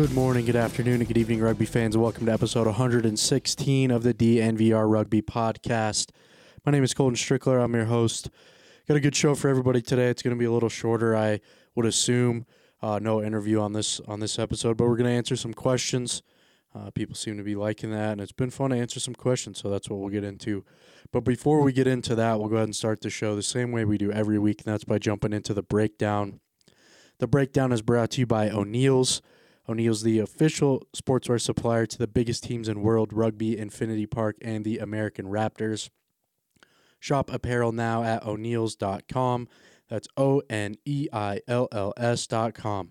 Good 0.00 0.14
morning, 0.14 0.46
good 0.46 0.56
afternoon, 0.56 1.02
and 1.02 1.06
good 1.06 1.18
evening, 1.18 1.40
rugby 1.40 1.66
fans, 1.66 1.94
welcome 1.94 2.24
to 2.24 2.32
episode 2.32 2.66
116 2.66 3.90
of 3.90 4.02
the 4.02 4.14
DNVR 4.14 4.90
Rugby 4.90 5.20
Podcast. 5.20 6.08
My 6.64 6.72
name 6.72 6.82
is 6.82 6.94
Colton 6.94 7.16
Strickler. 7.16 7.62
I'm 7.62 7.74
your 7.74 7.84
host. 7.84 8.30
Got 8.88 8.96
a 8.96 9.00
good 9.00 9.14
show 9.14 9.34
for 9.34 9.48
everybody 9.48 9.82
today. 9.82 10.08
It's 10.08 10.22
going 10.22 10.34
to 10.34 10.38
be 10.38 10.46
a 10.46 10.50
little 10.50 10.70
shorter, 10.70 11.14
I 11.14 11.40
would 11.74 11.84
assume. 11.84 12.46
Uh, 12.80 12.98
no 12.98 13.22
interview 13.22 13.60
on 13.60 13.74
this 13.74 14.00
on 14.08 14.20
this 14.20 14.38
episode, 14.38 14.78
but 14.78 14.86
we're 14.88 14.96
going 14.96 15.10
to 15.10 15.14
answer 15.14 15.36
some 15.36 15.52
questions. 15.52 16.22
Uh, 16.74 16.90
people 16.92 17.14
seem 17.14 17.36
to 17.36 17.44
be 17.44 17.54
liking 17.54 17.90
that, 17.90 18.12
and 18.12 18.22
it's 18.22 18.32
been 18.32 18.48
fun 18.48 18.70
to 18.70 18.78
answer 18.78 19.00
some 19.00 19.14
questions, 19.14 19.58
so 19.58 19.68
that's 19.68 19.90
what 19.90 20.00
we'll 20.00 20.08
get 20.08 20.24
into. 20.24 20.64
But 21.12 21.24
before 21.24 21.60
we 21.60 21.74
get 21.74 21.86
into 21.86 22.14
that, 22.14 22.38
we'll 22.38 22.48
go 22.48 22.56
ahead 22.56 22.68
and 22.68 22.74
start 22.74 23.02
the 23.02 23.10
show 23.10 23.36
the 23.36 23.42
same 23.42 23.70
way 23.70 23.84
we 23.84 23.98
do 23.98 24.10
every 24.10 24.38
week, 24.38 24.62
and 24.64 24.72
that's 24.72 24.84
by 24.84 24.98
jumping 24.98 25.34
into 25.34 25.52
the 25.52 25.62
breakdown. 25.62 26.40
The 27.18 27.26
breakdown 27.26 27.70
is 27.70 27.82
brought 27.82 28.12
to 28.12 28.20
you 28.20 28.26
by 28.26 28.48
O'Neill's. 28.48 29.20
O'Neill's 29.70 30.02
the 30.02 30.18
official 30.18 30.82
sportswear 30.96 31.40
supplier 31.40 31.86
to 31.86 31.98
the 31.98 32.08
biggest 32.08 32.44
teams 32.44 32.68
in 32.68 32.82
world 32.82 33.12
rugby, 33.12 33.56
Infinity 33.56 34.06
Park, 34.06 34.36
and 34.42 34.64
the 34.64 34.78
American 34.78 35.26
Raptors. 35.26 35.90
Shop 36.98 37.32
apparel 37.32 37.72
now 37.72 38.02
at 38.02 38.24
o'neills.com. 38.24 39.48
That's 39.88 40.08
O 40.16 40.42
N 40.50 40.76
E 40.84 41.08
I 41.12 41.40
L 41.48 41.68
L 41.72 41.92
S.com. 41.96 42.90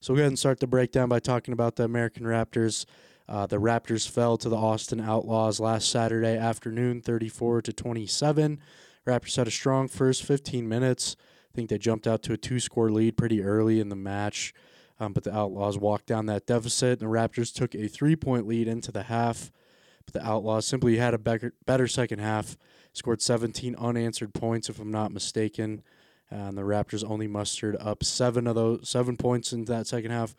So 0.00 0.12
we'll 0.12 0.18
go 0.18 0.22
ahead 0.22 0.32
and 0.32 0.38
start 0.38 0.60
the 0.60 0.66
breakdown 0.66 1.08
by 1.08 1.20
talking 1.20 1.52
about 1.52 1.76
the 1.76 1.84
American 1.84 2.24
Raptors. 2.24 2.84
Uh, 3.26 3.46
the 3.46 3.56
Raptors 3.56 4.08
fell 4.08 4.36
to 4.36 4.48
the 4.48 4.56
Austin 4.56 5.00
Outlaws 5.00 5.60
last 5.60 5.88
Saturday 5.88 6.36
afternoon, 6.36 7.00
34 7.00 7.62
to 7.62 7.72
27. 7.72 8.60
Raptors 9.06 9.36
had 9.36 9.48
a 9.48 9.50
strong 9.50 9.88
first 9.88 10.22
15 10.22 10.68
minutes. 10.68 11.16
I 11.20 11.56
think 11.56 11.70
they 11.70 11.78
jumped 11.78 12.06
out 12.06 12.22
to 12.24 12.32
a 12.34 12.36
two-score 12.36 12.90
lead 12.90 13.16
pretty 13.16 13.42
early 13.42 13.80
in 13.80 13.88
the 13.88 13.96
match, 13.96 14.52
um, 15.00 15.12
but 15.12 15.24
the 15.24 15.34
Outlaws 15.34 15.78
walked 15.78 16.06
down 16.06 16.26
that 16.26 16.46
deficit, 16.46 17.00
and 17.00 17.10
the 17.10 17.14
Raptors 17.14 17.52
took 17.52 17.74
a 17.74 17.88
three-point 17.88 18.46
lead 18.46 18.68
into 18.68 18.92
the 18.92 19.04
half. 19.04 19.50
But 20.04 20.14
the 20.14 20.26
Outlaws 20.26 20.66
simply 20.66 20.96
had 20.98 21.14
a 21.14 21.18
better, 21.18 21.54
better 21.66 21.88
second 21.88 22.20
half, 22.20 22.56
scored 22.92 23.22
17 23.22 23.74
unanswered 23.76 24.34
points, 24.34 24.68
if 24.68 24.78
I'm 24.78 24.90
not 24.90 25.12
mistaken. 25.12 25.82
And 26.30 26.56
the 26.56 26.62
Raptors 26.62 27.08
only 27.08 27.26
mustered 27.26 27.76
up 27.80 28.04
seven 28.04 28.46
of 28.46 28.54
those 28.54 28.88
seven 28.88 29.16
points 29.16 29.52
in 29.52 29.64
that 29.66 29.86
second 29.86 30.10
half. 30.10 30.34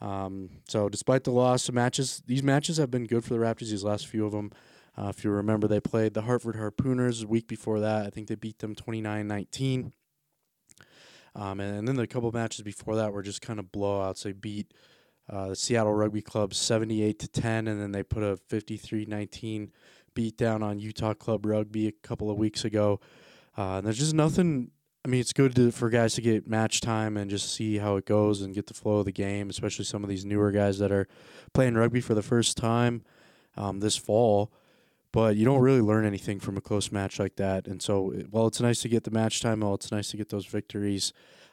Um, 0.00 0.50
so 0.68 0.88
despite 0.88 1.24
the 1.24 1.30
loss, 1.30 1.66
the 1.66 1.72
matches 1.72 2.22
these 2.26 2.42
matches 2.42 2.76
have 2.76 2.90
been 2.90 3.06
good 3.06 3.24
for 3.24 3.34
the 3.34 3.40
Raptors. 3.40 3.70
These 3.70 3.84
last 3.84 4.08
few 4.08 4.26
of 4.26 4.32
them, 4.32 4.50
uh, 4.98 5.12
if 5.16 5.24
you 5.24 5.30
remember, 5.30 5.68
they 5.68 5.80
played 5.80 6.14
the 6.14 6.22
Hartford 6.22 6.56
Harpooners 6.56 7.24
a 7.24 7.28
week 7.28 7.46
before 7.46 7.80
that. 7.80 8.06
I 8.06 8.10
think 8.10 8.26
they 8.26 8.34
beat 8.34 8.58
them 8.58 8.74
29-19. 8.74 9.92
Um, 11.34 11.60
and, 11.60 11.78
and, 11.78 11.88
then 11.88 11.96
the 11.96 12.06
couple 12.06 12.30
matches 12.30 12.62
before 12.62 12.96
that 12.96 13.12
were 13.12 13.22
just 13.22 13.40
kind 13.40 13.58
of 13.58 13.66
blowouts. 13.72 14.22
They 14.22 14.32
beat 14.32 14.72
uh, 15.30 15.48
the 15.48 15.56
Seattle 15.56 15.94
Rugby 15.94 16.20
Club 16.20 16.52
78 16.52 17.18
to 17.20 17.28
10, 17.28 17.68
and 17.68 17.80
then 17.80 17.92
they 17.92 18.02
put 18.02 18.22
a 18.22 18.36
53-19 18.50 19.70
beat 20.14 20.36
down 20.36 20.62
on 20.62 20.78
Utah 20.78 21.14
Club 21.14 21.46
Rugby 21.46 21.88
a 21.88 21.92
couple 21.92 22.30
of 22.30 22.36
weeks 22.36 22.64
ago. 22.64 23.00
Uh, 23.56 23.76
and 23.76 23.86
there's 23.86 23.98
just 23.98 24.14
nothing 24.14 24.70
I 25.04 25.08
mean, 25.08 25.20
it's 25.20 25.32
good 25.32 25.56
to, 25.56 25.72
for 25.72 25.90
guys 25.90 26.14
to 26.14 26.20
get 26.20 26.46
match 26.46 26.80
time 26.80 27.16
and 27.16 27.28
just 27.28 27.52
see 27.52 27.78
how 27.78 27.96
it 27.96 28.06
goes 28.06 28.40
and 28.40 28.54
get 28.54 28.68
the 28.68 28.74
flow 28.74 28.98
of 28.98 29.04
the 29.04 29.12
game, 29.12 29.50
especially 29.50 29.84
some 29.84 30.04
of 30.04 30.08
these 30.08 30.24
newer 30.24 30.52
guys 30.52 30.78
that 30.78 30.92
are 30.92 31.08
playing 31.52 31.74
rugby 31.74 32.00
for 32.00 32.14
the 32.14 32.22
first 32.22 32.56
time 32.56 33.02
um, 33.56 33.80
this 33.80 33.96
fall. 33.96 34.52
But 35.12 35.36
you 35.36 35.44
don't 35.44 35.60
really 35.60 35.82
learn 35.82 36.06
anything 36.06 36.40
from 36.40 36.56
a 36.56 36.60
close 36.60 36.90
match 36.90 37.18
like 37.18 37.36
that. 37.36 37.66
And 37.66 37.82
so, 37.82 38.12
while 38.30 38.46
it's 38.46 38.60
nice 38.60 38.80
to 38.80 38.88
get 38.88 39.04
the 39.04 39.10
match 39.10 39.42
time, 39.42 39.60
while 39.60 39.74
it's 39.74 39.92
nice 39.92 40.10
to 40.10 40.16
get 40.16 40.30
those 40.30 40.46
victories, 40.46 41.12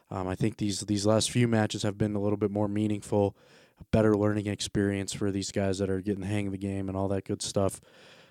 um, 0.09 0.27
I 0.27 0.35
think 0.35 0.57
these 0.57 0.81
these 0.81 1.05
last 1.05 1.29
few 1.29 1.47
matches 1.47 1.83
have 1.83 1.97
been 1.97 2.15
a 2.15 2.19
little 2.19 2.37
bit 2.37 2.51
more 2.51 2.69
meaningful, 2.69 3.35
a 3.79 3.83
better 3.91 4.15
learning 4.15 4.47
experience 4.47 5.13
for 5.13 5.29
these 5.29 5.51
guys 5.51 5.77
that 5.79 5.89
are 5.89 5.99
getting 5.99 6.21
the 6.21 6.27
hang 6.27 6.47
of 6.47 6.53
the 6.53 6.57
game 6.57 6.87
and 6.87 6.97
all 6.97 7.09
that 7.09 7.25
good 7.25 7.41
stuff. 7.41 7.81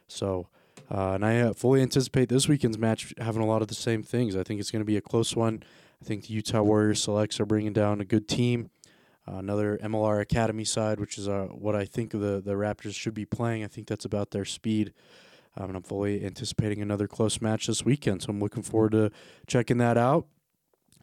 So 0.06 0.48
uh, 0.90 1.12
and 1.12 1.24
I 1.24 1.40
uh, 1.40 1.52
fully 1.52 1.82
anticipate 1.82 2.28
this 2.28 2.48
weekend's 2.48 2.78
match 2.78 3.12
having 3.18 3.42
a 3.42 3.46
lot 3.46 3.62
of 3.62 3.68
the 3.68 3.74
same 3.74 4.02
things. 4.02 4.36
I 4.36 4.42
think 4.42 4.60
it's 4.60 4.70
going 4.70 4.80
to 4.80 4.86
be 4.86 4.96
a 4.96 5.02
close 5.02 5.36
one. 5.36 5.62
I 6.00 6.04
think 6.04 6.26
the 6.26 6.34
Utah 6.34 6.62
Warriors 6.62 7.02
selects 7.02 7.40
are 7.40 7.46
bringing 7.46 7.72
down 7.72 8.00
a 8.00 8.04
good 8.04 8.28
team. 8.28 8.70
Uh, 9.28 9.36
another 9.36 9.78
MLR 9.82 10.20
Academy 10.20 10.64
side, 10.64 11.00
which 11.00 11.18
is 11.18 11.28
uh, 11.28 11.48
what 11.50 11.74
I 11.74 11.84
think 11.84 12.12
the, 12.12 12.40
the 12.44 12.54
Raptors 12.54 12.94
should 12.94 13.14
be 13.14 13.24
playing. 13.26 13.64
I 13.64 13.66
think 13.66 13.86
that's 13.86 14.04
about 14.04 14.30
their 14.30 14.44
speed. 14.44 14.92
Um, 15.56 15.70
and 15.70 15.76
I'm 15.76 15.82
fully 15.82 16.24
anticipating 16.24 16.80
another 16.80 17.08
close 17.08 17.40
match 17.40 17.66
this 17.66 17.84
weekend. 17.84 18.22
So 18.22 18.30
I'm 18.30 18.40
looking 18.40 18.62
forward 18.62 18.92
to 18.92 19.10
checking 19.46 19.78
that 19.78 19.98
out. 19.98 20.26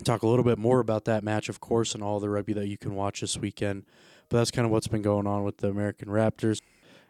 Talk 0.03 0.23
a 0.23 0.27
little 0.27 0.45
bit 0.45 0.57
more 0.57 0.79
about 0.79 1.05
that 1.05 1.23
match, 1.23 1.49
of 1.49 1.59
course, 1.59 1.93
and 1.93 2.03
all 2.03 2.19
the 2.19 2.29
rugby 2.29 2.53
that 2.53 2.67
you 2.67 2.77
can 2.77 2.95
watch 2.95 3.21
this 3.21 3.37
weekend. 3.37 3.85
But 4.29 4.37
that's 4.37 4.51
kind 4.51 4.65
of 4.65 4.71
what's 4.71 4.87
been 4.87 5.01
going 5.01 5.27
on 5.27 5.43
with 5.43 5.57
the 5.57 5.69
American 5.69 6.07
Raptors 6.07 6.61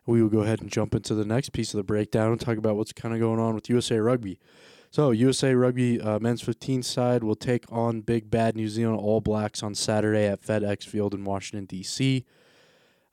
we 0.06 0.22
will 0.22 0.30
go 0.30 0.42
ahead 0.42 0.62
and 0.62 0.72
jump 0.72 0.94
into 0.94 1.16
the 1.16 1.26
next 1.26 1.52
piece 1.52 1.74
of 1.74 1.78
the 1.78 1.84
breakdown 1.84 2.32
and 2.32 2.40
talk 2.40 2.58
about 2.58 2.76
what's 2.76 2.94
kind 2.94 3.14
of 3.14 3.20
going 3.20 3.40
on 3.40 3.56
with 3.56 3.70
USA 3.70 3.98
Rugby. 3.98 4.40
So, 4.92 5.12
USA 5.12 5.54
Rugby 5.54 6.00
uh, 6.00 6.20
men's 6.20 6.42
15 6.42 6.84
side 6.84 7.24
will 7.24 7.36
take 7.36 7.66
on 7.72 8.02
Big 8.02 8.30
Bad 8.30 8.56
New 8.56 8.70
Zealand 8.70 9.00
All 9.00 9.22
Blacks 9.22 9.62
on 9.62 9.76
Saturday 9.76 10.26
at 10.26 10.42
FedEx 10.42 10.84
Field 10.86 11.14
in 11.14 11.24
Washington, 11.26 11.66
D.C. 11.66 12.24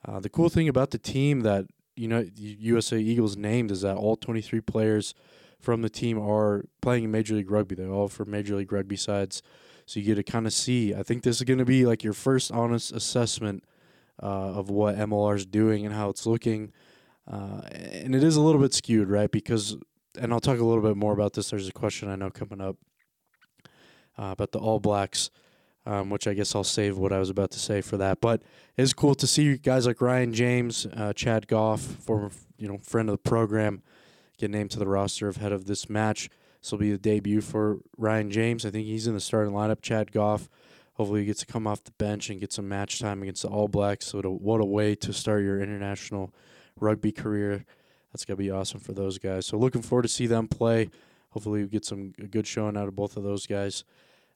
Uh, 0.07 0.21
the 0.21 0.29
cool 0.29 0.49
thing 0.49 0.69
about 0.69 0.91
the 0.91 0.99
team 0.99 1.41
that 1.41 1.67
you 1.97 2.09
know 2.09 2.25
USA 2.37 2.99
Eagles 2.99 3.37
named 3.37 3.71
is 3.71 3.83
that 3.83 3.97
all 3.97 4.17
23 4.17 4.61
players 4.61 5.15
from 5.61 5.83
the 5.83 5.91
team 5.91 6.19
are 6.19 6.65
playing 6.81 7.05
in 7.05 7.11
Major 7.11 7.35
League 7.35 7.51
Rugby. 7.51 7.75
They're 7.75 7.91
all 7.91 8.09
from 8.09 8.31
Major 8.31 8.57
League 8.57 8.73
Rugby 8.73 8.97
sides. 8.97 9.43
So 9.87 10.01
you 10.01 10.07
get 10.07 10.15
to 10.17 10.23
kind 10.23 10.47
of 10.47 10.53
see. 10.53 10.95
I 10.95 11.03
think 11.03 11.23
this 11.23 11.37
is 11.37 11.43
going 11.43 11.59
to 11.59 11.65
be 11.65 11.87
like 11.87 12.03
your 12.03 12.13
first 12.13 12.51
honest 12.51 12.93
assessment 12.93 13.65
uh, 14.23 14.27
of 14.27 14.71
what 14.71 14.97
MLR 14.97 15.37
is 15.37 15.47
doing 15.47 15.87
and 15.87 15.95
how 15.95 16.09
it's 16.09 16.27
looking. 16.27 16.73
Uh, 17.31 17.61
and 17.71 18.15
it 18.15 18.25
is 18.25 18.37
a 18.37 18.41
little 18.41 18.61
bit 18.61 18.75
skewed, 18.75 19.09
right? 19.09 19.31
Because, 19.31 19.77
and 20.19 20.33
I'll 20.33 20.41
talk 20.41 20.59
a 20.59 20.65
little 20.65 20.83
bit 20.83 20.97
more 20.97 21.13
about 21.13 21.33
this. 21.33 21.51
There's 21.51 21.69
a 21.69 21.73
question 21.73 22.09
I 22.09 22.17
know 22.17 22.31
coming 22.31 22.61
up 22.61 22.77
uh, 24.19 24.31
about 24.33 24.53
the 24.53 24.59
All 24.59 24.81
Blacks, 24.81 25.31
um, 25.87 26.11
which 26.11 26.27
I 26.27 26.35
guess 26.35 26.55
I'll 26.55 26.65
save 26.65 26.99
what 26.99 27.13
I 27.13 27.19
was 27.19 27.31
about 27.31 27.51
to 27.53 27.59
say 27.59 27.81
for 27.81 27.97
that. 27.99 28.21
But 28.21 28.43
it's 28.77 28.93
cool 28.93 29.15
to 29.17 29.27
see 29.27 29.57
guys 29.57 29.87
like 29.87 30.01
Ryan 30.01 30.33
James, 30.33 30.87
uh, 30.87 31.13
Chad 31.13 31.49
Goff, 31.49 31.81
former 31.81 32.31
you 32.59 32.69
know 32.69 32.79
friend 32.79 33.09
of 33.09 33.15
the 33.15 33.29
program, 33.29 33.83
get 34.39 34.51
named 34.51 34.71
to 34.73 34.79
the 34.79 34.89
roster 34.89 35.29
ahead 35.29 35.53
of 35.53 35.67
this 35.67 35.89
match. 35.89 36.29
This 36.61 36.71
will 36.71 36.79
be 36.79 36.93
the 36.93 36.99
debut 36.99 37.41
for 37.41 37.79
Ryan 37.97 38.31
James. 38.31 38.65
I 38.65 38.71
think 38.71 38.87
he's 38.87 39.07
in 39.07 39.15
the 39.15 39.21
starting 39.21 39.53
lineup. 39.53 39.83
Chad 39.83 40.13
Goff 40.13 40.49
hopefully 40.95 41.21
he 41.21 41.27
gets 41.27 41.41
to 41.41 41.47
come 41.47 41.67
off 41.67 41.85
the 41.85 41.93
bench 41.93 42.31
and 42.31 42.41
get 42.41 42.53
some 42.53 42.69
match 42.69 42.99
time 43.01 43.23
against 43.23 43.43
the 43.43 43.49
All 43.49 43.69
Blacks. 43.69 44.07
So 44.07 44.21
what 44.21 44.61
a 44.61 44.65
way 44.65 44.95
to 44.97 45.13
start 45.13 45.43
your 45.43 45.61
international 45.61 46.35
rugby 46.79 47.13
career. 47.13 47.65
That's 48.13 48.25
gonna 48.25 48.37
be 48.37 48.51
awesome 48.51 48.81
for 48.81 48.93
those 48.93 49.19
guys. 49.19 49.47
So 49.47 49.57
looking 49.57 49.83
forward 49.83 50.03
to 50.03 50.09
see 50.09 50.27
them 50.27 50.49
play. 50.49 50.91
Hopefully 51.31 51.63
we 51.63 51.69
get 51.69 51.85
some 51.85 52.11
good 52.11 52.47
showing 52.47 52.77
out 52.77 52.89
of 52.89 52.95
both 52.95 53.17
of 53.17 53.23
those 53.23 53.47
guys. 53.47 53.85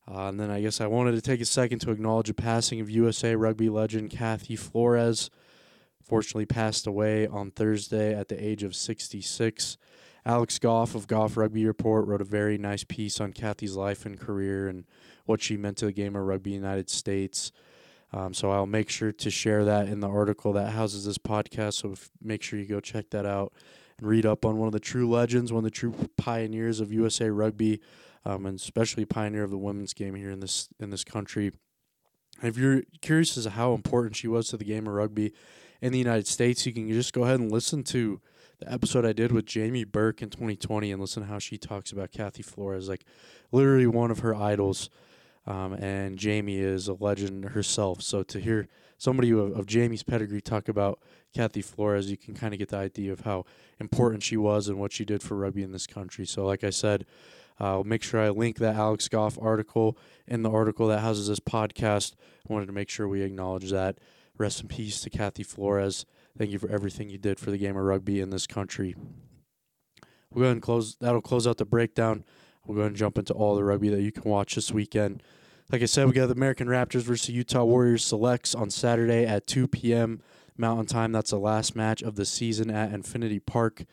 Uh, 0.08 0.28
and 0.28 0.40
then 0.40 0.50
I 0.50 0.60
guess 0.62 0.80
I 0.80 0.86
wanted 0.86 1.12
to 1.12 1.20
take 1.20 1.40
a 1.40 1.44
second 1.44 1.80
to 1.80 1.90
acknowledge 1.90 2.28
the 2.28 2.34
passing 2.34 2.80
of 2.80 2.88
USA 2.88 3.34
rugby 3.34 3.68
legend 3.68 4.10
Kathy 4.10 4.56
Flores. 4.56 5.30
Fortunately, 6.02 6.46
passed 6.46 6.86
away 6.86 7.26
on 7.26 7.50
Thursday 7.50 8.14
at 8.14 8.28
the 8.28 8.42
age 8.42 8.62
of 8.62 8.76
66. 8.76 9.76
Alex 10.24 10.58
Goff 10.58 10.94
of 10.94 11.08
Goff 11.08 11.36
Rugby 11.36 11.66
Report 11.66 12.06
wrote 12.06 12.20
a 12.20 12.24
very 12.24 12.56
nice 12.58 12.84
piece 12.84 13.20
on 13.20 13.32
Kathy's 13.32 13.76
life 13.76 14.06
and 14.06 14.18
career 14.18 14.68
and 14.68 14.84
what 15.24 15.42
she 15.42 15.56
meant 15.56 15.76
to 15.78 15.86
the 15.86 15.92
game 15.92 16.14
of 16.14 16.24
rugby 16.24 16.52
United 16.52 16.88
States. 16.88 17.50
Um, 18.16 18.32
so 18.32 18.50
I'll 18.50 18.64
make 18.64 18.88
sure 18.88 19.12
to 19.12 19.30
share 19.30 19.66
that 19.66 19.88
in 19.88 20.00
the 20.00 20.08
article 20.08 20.54
that 20.54 20.70
houses 20.70 21.04
this 21.04 21.18
podcast. 21.18 21.74
So 21.74 21.92
if, 21.92 22.08
make 22.22 22.42
sure 22.42 22.58
you 22.58 22.64
go 22.64 22.80
check 22.80 23.10
that 23.10 23.26
out 23.26 23.52
and 23.98 24.08
read 24.08 24.24
up 24.24 24.46
on 24.46 24.56
one 24.56 24.68
of 24.68 24.72
the 24.72 24.80
true 24.80 25.08
legends, 25.08 25.52
one 25.52 25.58
of 25.58 25.64
the 25.64 25.70
true 25.70 25.94
pioneers 26.16 26.80
of 26.80 26.90
USA 26.90 27.28
Rugby, 27.28 27.78
um, 28.24 28.46
and 28.46 28.58
especially 28.58 29.04
pioneer 29.04 29.42
of 29.42 29.50
the 29.50 29.58
women's 29.58 29.92
game 29.92 30.14
here 30.14 30.30
in 30.30 30.40
this 30.40 30.70
in 30.80 30.88
this 30.88 31.04
country. 31.04 31.52
If 32.42 32.56
you're 32.56 32.84
curious 33.02 33.36
as 33.36 33.44
to 33.44 33.50
how 33.50 33.74
important 33.74 34.16
she 34.16 34.28
was 34.28 34.48
to 34.48 34.56
the 34.56 34.64
game 34.64 34.86
of 34.86 34.94
rugby 34.94 35.34
in 35.82 35.92
the 35.92 35.98
United 35.98 36.26
States, 36.26 36.64
you 36.64 36.72
can 36.72 36.88
just 36.88 37.12
go 37.12 37.24
ahead 37.24 37.38
and 37.38 37.52
listen 37.52 37.82
to 37.84 38.20
the 38.60 38.72
episode 38.72 39.04
I 39.04 39.12
did 39.12 39.30
with 39.30 39.44
Jamie 39.44 39.84
Burke 39.84 40.22
in 40.22 40.30
2020 40.30 40.90
and 40.90 41.00
listen 41.00 41.22
to 41.22 41.28
how 41.28 41.38
she 41.38 41.58
talks 41.58 41.92
about 41.92 42.12
Kathy 42.12 42.42
Flores, 42.42 42.88
like 42.88 43.04
literally 43.52 43.86
one 43.86 44.10
of 44.10 44.20
her 44.20 44.34
idols. 44.34 44.88
Um, 45.46 45.74
and 45.74 46.18
Jamie 46.18 46.58
is 46.58 46.88
a 46.88 46.94
legend 46.94 47.46
herself. 47.46 48.02
So 48.02 48.22
to 48.24 48.40
hear 48.40 48.68
somebody 48.98 49.30
of, 49.30 49.56
of 49.56 49.66
Jamie's 49.66 50.02
pedigree 50.02 50.40
talk 50.40 50.68
about 50.68 51.00
Kathy 51.34 51.62
Flores, 51.62 52.10
you 52.10 52.16
can 52.16 52.34
kind 52.34 52.52
of 52.52 52.58
get 52.58 52.70
the 52.70 52.78
idea 52.78 53.12
of 53.12 53.20
how 53.20 53.44
important 53.78 54.22
she 54.22 54.36
was 54.36 54.68
and 54.68 54.78
what 54.78 54.92
she 54.92 55.04
did 55.04 55.22
for 55.22 55.36
rugby 55.36 55.62
in 55.62 55.72
this 55.72 55.86
country. 55.86 56.26
So, 56.26 56.44
like 56.44 56.64
I 56.64 56.70
said, 56.70 57.06
I'll 57.58 57.84
make 57.84 58.02
sure 58.02 58.20
I 58.20 58.30
link 58.30 58.58
that 58.58 58.74
Alex 58.74 59.08
Goff 59.08 59.38
article 59.40 59.96
in 60.26 60.42
the 60.42 60.50
article 60.50 60.88
that 60.88 61.00
houses 61.00 61.28
this 61.28 61.40
podcast. 61.40 62.14
I 62.48 62.52
wanted 62.52 62.66
to 62.66 62.72
make 62.72 62.88
sure 62.88 63.08
we 63.08 63.22
acknowledge 63.22 63.70
that. 63.70 63.98
Rest 64.36 64.60
in 64.60 64.68
peace 64.68 65.00
to 65.02 65.10
Kathy 65.10 65.42
Flores. 65.42 66.04
Thank 66.36 66.50
you 66.50 66.58
for 66.58 66.68
everything 66.68 67.08
you 67.08 67.16
did 67.16 67.38
for 67.38 67.50
the 67.50 67.56
game 67.56 67.76
of 67.76 67.84
rugby 67.84 68.20
in 68.20 68.28
this 68.28 68.46
country. 68.46 68.94
We'll 70.30 70.40
go 70.40 70.42
ahead 70.42 70.56
and 70.56 70.62
close. 70.62 70.96
That'll 70.96 71.22
close 71.22 71.46
out 71.46 71.56
the 71.56 71.64
breakdown. 71.64 72.24
We'll 72.66 72.74
go 72.74 72.80
ahead 72.82 72.92
and 72.92 72.96
jump 72.96 73.18
into 73.18 73.32
all 73.32 73.54
the 73.54 73.64
rugby 73.64 73.88
that 73.90 74.02
you 74.02 74.12
can 74.12 74.30
watch 74.30 74.54
this 74.54 74.72
weekend. 74.72 75.22
like 75.70 75.82
I 75.82 75.86
said, 75.86 76.06
we 76.06 76.12
got 76.12 76.26
the 76.26 76.32
American 76.32 76.68
Raptors 76.68 77.02
versus 77.02 77.30
Utah 77.30 77.64
Warriors 77.64 78.04
selects 78.04 78.54
on 78.54 78.70
Saturday 78.70 79.24
at 79.24 79.46
2 79.46 79.68
p.m. 79.68 80.20
Mountain 80.56 80.86
Time. 80.86 81.12
That's 81.12 81.30
the 81.30 81.38
last 81.38 81.76
match 81.76 82.02
of 82.02 82.16
the 82.16 82.24
season 82.24 82.70
at 82.70 82.92
Infinity 82.92 83.40
Park. 83.40 83.84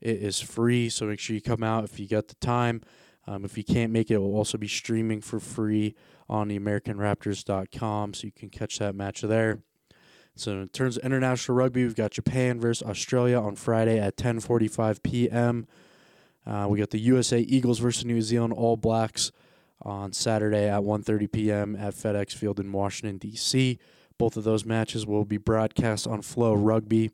It 0.00 0.16
is 0.16 0.40
free, 0.40 0.88
so 0.88 1.06
make 1.06 1.20
sure 1.20 1.34
you 1.34 1.42
come 1.42 1.62
out 1.62 1.84
if 1.84 2.00
you 2.00 2.08
got 2.08 2.28
the 2.28 2.34
time. 2.36 2.82
Um, 3.26 3.44
if 3.44 3.56
you 3.56 3.64
can't 3.64 3.92
make 3.92 4.10
it, 4.10 4.14
it 4.14 4.18
will 4.18 4.34
also 4.34 4.58
be 4.58 4.68
streaming 4.68 5.20
for 5.20 5.38
free 5.38 5.94
on 6.28 6.48
the 6.48 6.58
AmericanRaptors.com, 6.58 8.14
so 8.14 8.24
you 8.24 8.32
can 8.32 8.50
catch 8.50 8.78
that 8.78 8.94
match 8.94 9.20
there. 9.20 9.60
So 10.34 10.52
in 10.52 10.68
terms 10.68 10.96
of 10.96 11.04
international 11.04 11.56
rugby, 11.56 11.84
we've 11.84 11.94
got 11.94 12.12
Japan 12.12 12.58
versus 12.58 12.86
Australia 12.86 13.38
on 13.38 13.54
Friday 13.54 13.98
at 13.98 14.16
10:45 14.16 15.02
p.m. 15.02 15.66
Uh, 16.46 16.66
we 16.68 16.78
got 16.78 16.90
the 16.90 16.98
USA 17.00 17.40
Eagles 17.40 17.78
versus 17.78 18.04
New 18.04 18.20
Zealand 18.20 18.52
All 18.52 18.76
Blacks 18.76 19.30
on 19.80 20.12
Saturday 20.12 20.68
at 20.68 20.82
1:30 20.82 21.32
p.m. 21.32 21.76
at 21.76 21.94
FedEx 21.94 22.32
Field 22.32 22.60
in 22.60 22.72
Washington 22.72 23.18
D.C. 23.18 23.78
Both 24.18 24.36
of 24.36 24.44
those 24.44 24.64
matches 24.64 25.06
will 25.06 25.24
be 25.24 25.38
broadcast 25.38 26.06
on 26.06 26.22
FloRugby. 26.22 27.10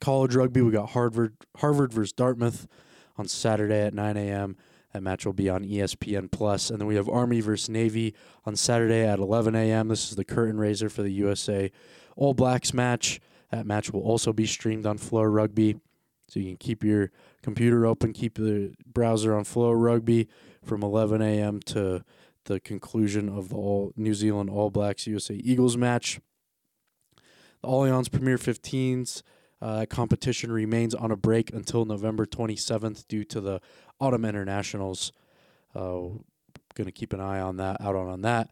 College 0.00 0.34
rugby, 0.34 0.60
we 0.60 0.72
got 0.72 0.90
Harvard 0.90 1.34
Harvard 1.58 1.92
versus 1.92 2.12
Dartmouth 2.12 2.66
on 3.16 3.28
Saturday 3.28 3.80
at 3.80 3.94
9 3.94 4.16
a.m. 4.16 4.56
That 4.92 5.02
match 5.02 5.26
will 5.26 5.34
be 5.34 5.50
on 5.50 5.64
ESPN 5.64 6.30
Plus, 6.30 6.70
and 6.70 6.80
then 6.80 6.88
we 6.88 6.94
have 6.94 7.08
Army 7.08 7.40
versus 7.40 7.68
Navy 7.68 8.14
on 8.46 8.56
Saturday 8.56 9.02
at 9.04 9.18
11 9.18 9.54
a.m. 9.54 9.88
This 9.88 10.10
is 10.10 10.16
the 10.16 10.24
curtain 10.24 10.58
raiser 10.58 10.88
for 10.88 11.02
the 11.02 11.10
USA 11.12 11.70
All 12.16 12.34
Blacks 12.34 12.72
match. 12.72 13.20
That 13.50 13.66
match 13.66 13.92
will 13.92 14.02
also 14.02 14.32
be 14.32 14.46
streamed 14.46 14.86
on 14.86 14.98
FloRugby, 14.98 15.80
so 16.28 16.40
you 16.40 16.46
can 16.46 16.56
keep 16.56 16.84
your 16.84 17.10
computer 17.42 17.86
open, 17.86 18.12
keep 18.12 18.34
the 18.34 18.74
browser 18.86 19.34
on 19.34 19.44
FloRugby 19.44 20.28
from 20.64 20.82
11 20.82 21.22
a.m. 21.22 21.60
to 21.60 22.04
the 22.44 22.60
conclusion 22.60 23.28
of 23.28 23.48
the 23.48 23.56
All 23.56 23.92
New 23.96 24.14
Zealand 24.14 24.50
All 24.50 24.70
Blacks 24.70 25.06
USA 25.06 25.34
Eagles 25.34 25.76
match. 25.76 26.20
The 27.62 27.68
Allianz 27.68 28.10
Premier 28.10 28.38
15s 28.38 29.22
uh, 29.60 29.86
competition 29.88 30.52
remains 30.52 30.94
on 30.94 31.10
a 31.10 31.16
break 31.16 31.52
until 31.52 31.84
November 31.84 32.24
27th 32.26 33.08
due 33.08 33.24
to 33.24 33.40
the 33.40 33.60
Autumn 34.00 34.24
Internationals. 34.24 35.12
Uh, 35.74 36.08
going 36.78 36.86
to 36.86 36.92
keep 36.92 37.12
an 37.12 37.20
eye 37.20 37.40
on 37.40 37.56
that, 37.56 37.80
out 37.80 37.96
on, 37.96 38.08
on 38.08 38.22
that. 38.22 38.50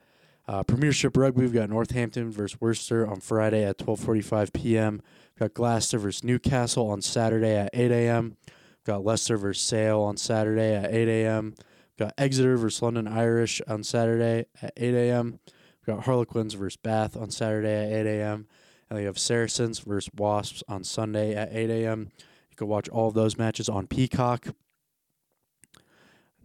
Uh, 0.49 0.63
Premiership 0.63 1.17
Rugby, 1.17 1.43
we've 1.43 1.53
got 1.53 1.71
Northampton 1.71 2.31
versus 2.31 2.61
Worcester 2.61 3.07
on 3.07 3.21
Friday 3.21 3.65
at 3.65 3.79
12:45 3.79 4.53
p.m. 4.53 5.03
We've 5.39 5.51
got 5.51 5.55
Gloucester 5.55 5.99
versus 5.99 6.25
Newcastle 6.25 6.89
on 6.89 7.03
Saturday 7.03 7.57
at 7.57 7.69
8 7.75 7.91
a.m. 7.91 8.37
We've 8.47 8.85
got 8.85 9.05
Leicester 9.05 9.37
versus 9.37 9.63
Sale 9.63 10.01
on 10.01 10.17
Saturday 10.17 10.75
at 10.75 10.95
8 10.95 11.09
a.m. 11.09 11.55
We've 11.59 12.07
got 12.07 12.15
Exeter 12.17 12.57
versus 12.57 12.81
London 12.81 13.07
Irish 13.07 13.61
on 13.69 13.83
Saturday 13.83 14.47
at 14.63 14.73
8 14.79 14.95
a.m. 14.95 15.39
We've 15.87 15.95
got 15.95 16.05
Harlequins 16.07 16.55
versus 16.55 16.79
Bath 16.79 17.19
on 17.19 17.31
Saturday 17.31 17.69
at 17.69 18.07
8 18.07 18.19
a.m. 18.19 18.47
And 18.89 18.99
we 18.99 19.05
have 19.05 19.19
Saracens 19.19 19.81
versus 19.81 20.11
Wasps 20.17 20.63
on 20.69 20.85
Sunday 20.85 21.35
at 21.35 21.53
8 21.53 21.69
a.m. 21.69 22.09
You 22.51 22.57
can 22.57 22.69
watch 22.69 22.89
all 22.89 23.09
of 23.09 23.15
those 23.15 23.37
matches 23.37 23.69
on 23.69 23.87
Peacock. 23.87 24.47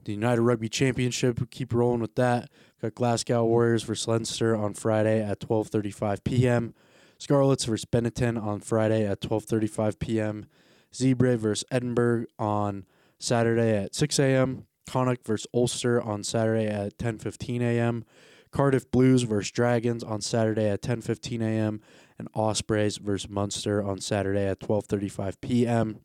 The 0.04 0.12
United 0.12 0.42
Rugby 0.42 0.68
Championship, 0.68 1.50
keep 1.50 1.74
rolling 1.74 2.02
with 2.02 2.16
that. 2.16 2.50
Got 2.82 2.96
Glasgow 2.96 3.46
Warriors 3.46 3.84
versus 3.84 4.08
Leinster 4.08 4.54
on 4.54 4.74
Friday 4.74 5.24
at 5.24 5.40
12:35 5.40 6.24
p.m. 6.26 6.74
Scarlets 7.22 7.66
versus 7.66 7.86
Benetton 7.86 8.44
on 8.44 8.62
Friday 8.62 9.06
at 9.06 9.22
12:35 9.22 10.00
p.m. 10.00 10.48
Zebre 10.92 11.38
versus 11.38 11.64
Edinburgh 11.70 12.26
on 12.40 12.88
Saturday 13.20 13.78
at 13.78 13.94
6 13.94 14.18
a.m. 14.18 14.66
Connacht 14.90 15.24
versus 15.28 15.46
Ulster 15.54 16.02
on 16.02 16.24
Saturday 16.24 16.66
at 16.66 16.98
10:15 16.98 17.62
a.m. 17.62 18.06
Cardiff 18.50 18.90
Blues 18.90 19.22
versus 19.22 19.52
Dragons 19.52 20.04
on 20.04 20.22
Saturday 20.22 20.68
at 20.68 20.82
10:15 20.82 21.44
a.m. 21.44 21.82
and 22.18 22.28
Ospreys 22.34 22.98
versus 22.98 23.30
Munster 23.30 23.84
on 23.84 24.02
Saturday 24.02 24.48
at 24.48 24.60
12:35 24.60 25.36
p.m. 25.42 26.00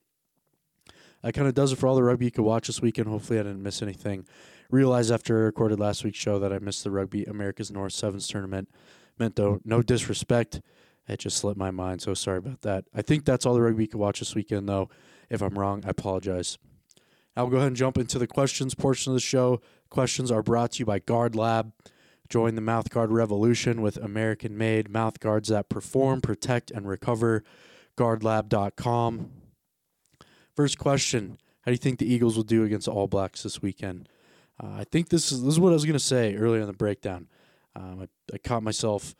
That 1.23 1.33
kind 1.33 1.49
of 1.49 1.55
does 1.55 1.73
it 1.73 1.77
for 1.79 1.87
all 1.87 1.97
the 1.97 2.03
rugby 2.03 2.27
you 2.27 2.31
could 2.31 2.45
watch 2.45 2.67
this 2.67 2.83
weekend. 2.83 3.09
Hopefully, 3.09 3.41
I 3.41 3.45
didn't 3.45 3.62
miss 3.62 3.81
anything. 3.81 4.27
Realized 4.71 5.11
after 5.11 5.39
I 5.39 5.45
recorded 5.45 5.81
last 5.81 6.05
week's 6.05 6.19
show 6.19 6.39
that 6.41 6.53
I 6.53 6.59
missed 6.59 6.85
the 6.85 6.91
Rugby 6.91 7.25
Americas 7.25 7.71
North 7.71 7.95
Sevens 7.95 8.29
tournament. 8.29 8.69
Meant 9.19 9.37
though, 9.37 9.61
no 9.65 9.81
disrespect, 9.81 10.61
it 11.08 11.20
just 11.20 11.38
slipped 11.38 11.58
my 11.58 11.70
mind. 11.70 12.03
So 12.03 12.14
sorry 12.14 12.38
about 12.38 12.62
that. 12.62 12.85
I 12.94 13.03
think 13.03 13.25
that's 13.25 13.47
all 13.47 13.55
the 13.55 13.61
rugby 13.61 13.85
you 13.85 13.88
could 13.88 14.00
watch 14.00 14.19
this 14.19 14.35
weekend, 14.35 14.69
though. 14.69 14.88
If 15.31 15.41
I'm 15.43 15.58
wrong, 15.58 15.82
I 15.87 15.91
apologize. 15.91 16.58
I'll 17.37 17.49
go 17.49 17.56
ahead 17.58 17.69
and 17.69 17.76
jump 17.76 17.99
into 17.99 18.19
the 18.19 18.26
questions 18.26 18.75
portion 18.75 19.12
of 19.12 19.14
the 19.14 19.20
show. 19.20 19.61
Questions 19.91 20.31
are 20.31 20.43
brought 20.43 20.73
to 20.73 20.79
you 20.81 20.87
by 20.87 21.00
GuardLab. 21.00 21.73
Join 22.29 22.55
the 22.55 22.62
mouthguard 22.62 23.11
revolution 23.11 23.82
with 23.82 23.97
American 23.99 24.56
made 24.56 24.88
mouthguards 24.88 25.49
that 25.49 25.69
perform, 25.69 26.20
protect, 26.20 26.70
and 26.70 26.88
recover. 26.88 27.44
GuardLab.com. 27.97 29.31
First 30.55 30.79
question 30.79 31.38
How 31.61 31.70
do 31.70 31.73
you 31.73 31.79
think 31.79 31.99
the 31.99 32.12
Eagles 32.12 32.37
will 32.37 32.44
do 32.44 32.64
against 32.64 32.88
All 32.88 33.06
Blacks 33.06 33.43
this 33.43 33.62
weekend? 33.62 34.09
Uh, 34.62 34.79
I 34.79 34.85
think 34.85 35.11
this 35.11 35.31
is 35.31 35.43
this 35.43 35.55
is 35.55 35.61
what 35.61 35.70
I 35.70 35.75
was 35.75 35.85
going 35.85 35.93
to 35.93 36.00
say 36.00 36.35
earlier 36.35 36.62
in 36.62 36.67
the 36.67 36.73
breakdown. 36.73 37.29
Um, 37.75 38.00
I, 38.02 38.35
I 38.35 38.38
caught 38.38 38.62
myself. 38.62 39.14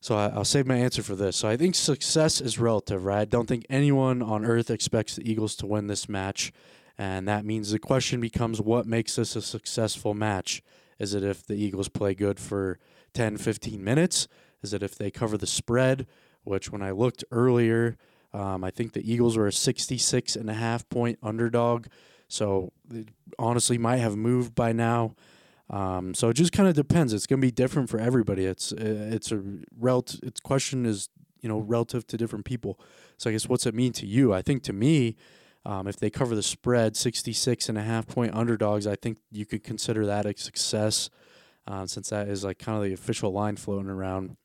So 0.00 0.16
I, 0.16 0.28
I'll 0.28 0.44
save 0.44 0.66
my 0.66 0.76
answer 0.76 1.02
for 1.02 1.14
this. 1.14 1.36
So 1.36 1.48
I 1.48 1.56
think 1.56 1.74
success 1.74 2.40
is 2.40 2.58
relative, 2.58 3.04
right? 3.04 3.20
I 3.20 3.24
don't 3.24 3.46
think 3.46 3.66
anyone 3.68 4.22
on 4.22 4.44
earth 4.44 4.70
expects 4.70 5.16
the 5.16 5.28
Eagles 5.28 5.56
to 5.56 5.66
win 5.66 5.86
this 5.86 6.08
match. 6.08 6.52
And 6.98 7.28
that 7.28 7.44
means 7.44 7.70
the 7.70 7.78
question 7.78 8.20
becomes 8.20 8.60
what 8.60 8.86
makes 8.86 9.16
this 9.16 9.36
a 9.36 9.42
successful 9.42 10.14
match? 10.14 10.62
Is 10.98 11.14
it 11.14 11.22
if 11.22 11.46
the 11.46 11.54
Eagles 11.54 11.88
play 11.88 12.14
good 12.14 12.40
for 12.40 12.78
10, 13.12 13.36
15 13.36 13.82
minutes? 13.82 14.28
Is 14.62 14.72
it 14.72 14.82
if 14.82 14.96
they 14.96 15.10
cover 15.10 15.36
the 15.36 15.46
spread? 15.46 16.06
Which, 16.44 16.70
when 16.70 16.80
I 16.80 16.92
looked 16.92 17.24
earlier, 17.30 17.96
um, 18.32 18.62
I 18.62 18.70
think 18.70 18.92
the 18.92 19.12
Eagles 19.12 19.36
were 19.36 19.46
a 19.46 19.52
66 19.52 20.36
and 20.36 20.48
a 20.48 20.54
half 20.54 20.88
point 20.88 21.18
underdog. 21.22 21.86
So 22.28 22.72
honestly 23.38 23.78
might 23.78 23.98
have 23.98 24.16
moved 24.16 24.54
by 24.54 24.72
now. 24.72 25.14
Um, 25.68 26.14
so 26.14 26.28
it 26.28 26.34
just 26.34 26.52
kind 26.52 26.68
of 26.68 26.74
depends. 26.74 27.12
It's 27.12 27.26
going 27.26 27.40
to 27.40 27.46
be 27.46 27.50
different 27.50 27.90
for 27.90 27.98
everybody. 27.98 28.44
It's 28.44 28.72
it's 28.72 29.32
a 29.32 29.42
relative. 29.78 30.20
Its 30.22 30.40
question 30.40 30.86
is 30.86 31.08
you 31.40 31.48
know 31.48 31.58
relative 31.58 32.06
to 32.08 32.16
different 32.16 32.44
people. 32.44 32.78
So 33.18 33.30
I 33.30 33.32
guess 33.32 33.48
what's 33.48 33.66
it 33.66 33.74
mean 33.74 33.92
to 33.94 34.06
you? 34.06 34.32
I 34.32 34.42
think 34.42 34.62
to 34.64 34.72
me, 34.72 35.16
um, 35.64 35.88
if 35.88 35.96
they 35.96 36.10
cover 36.10 36.36
the 36.36 36.42
spread, 36.42 36.96
66 36.96 37.68
and 37.68 37.76
a 37.76 37.82
half 37.82 38.06
point 38.06 38.34
underdogs, 38.34 38.86
I 38.86 38.94
think 38.94 39.18
you 39.32 39.44
could 39.44 39.64
consider 39.64 40.06
that 40.06 40.24
a 40.24 40.36
success 40.36 41.10
uh, 41.66 41.86
since 41.86 42.10
that 42.10 42.28
is 42.28 42.44
like 42.44 42.58
kind 42.58 42.78
of 42.78 42.84
the 42.84 42.92
official 42.92 43.32
line 43.32 43.56
floating 43.56 43.90
around. 43.90 44.36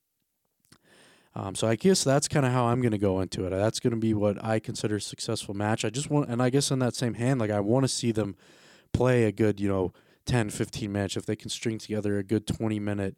Um, 1.34 1.56
so 1.56 1.68
I 1.68 1.76
guess 1.76 2.04
that's 2.04 2.28
kind 2.28 2.46
of 2.46 2.52
how 2.52 2.66
I'm 2.66 2.82
going 2.82 2.92
to 2.92 2.98
go 2.98 3.22
into 3.22 3.46
it. 3.46 3.52
That's 3.52 3.80
going 3.80 3.92
to 3.92 4.00
be 4.00 4.14
what 4.14 4.44
I 4.44 4.60
consider 4.60 4.98
a 4.98 5.02
successful 5.02 5.54
match. 5.54 5.86
I 5.86 5.90
just 5.90 6.10
want, 6.10 6.30
and 6.30 6.42
I 6.42 6.50
guess 6.50 6.72
in 6.72 6.80
that 6.80 6.96
same 6.96 7.14
hand, 7.14 7.40
like 7.40 7.52
I 7.52 7.62
want 7.62 7.84
to 7.84 7.88
see 7.88 8.12
them 8.12 8.36
play 8.92 9.24
a 9.24 9.32
good, 9.32 9.60
you 9.60 9.70
know, 9.70 9.94
10, 10.26 10.50
15 10.50 10.92
match. 10.92 11.18
If 11.18 11.26
they 11.26 11.36
can 11.36 11.50
string 11.50 11.78
together 11.78 12.18
a 12.18 12.24
good 12.24 12.48
20 12.48 12.80
minute 12.80 13.16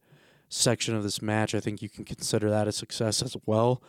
section 0.50 0.96
of 0.96 1.04
this 1.04 1.22
match, 1.22 1.56
I 1.56 1.60
think 1.60 1.82
you 1.82 1.90
can 1.90 2.06
consider 2.06 2.50
that 2.50 2.68
a 2.68 2.72
success 2.72 3.22
as 3.22 3.36
well. 3.46 3.82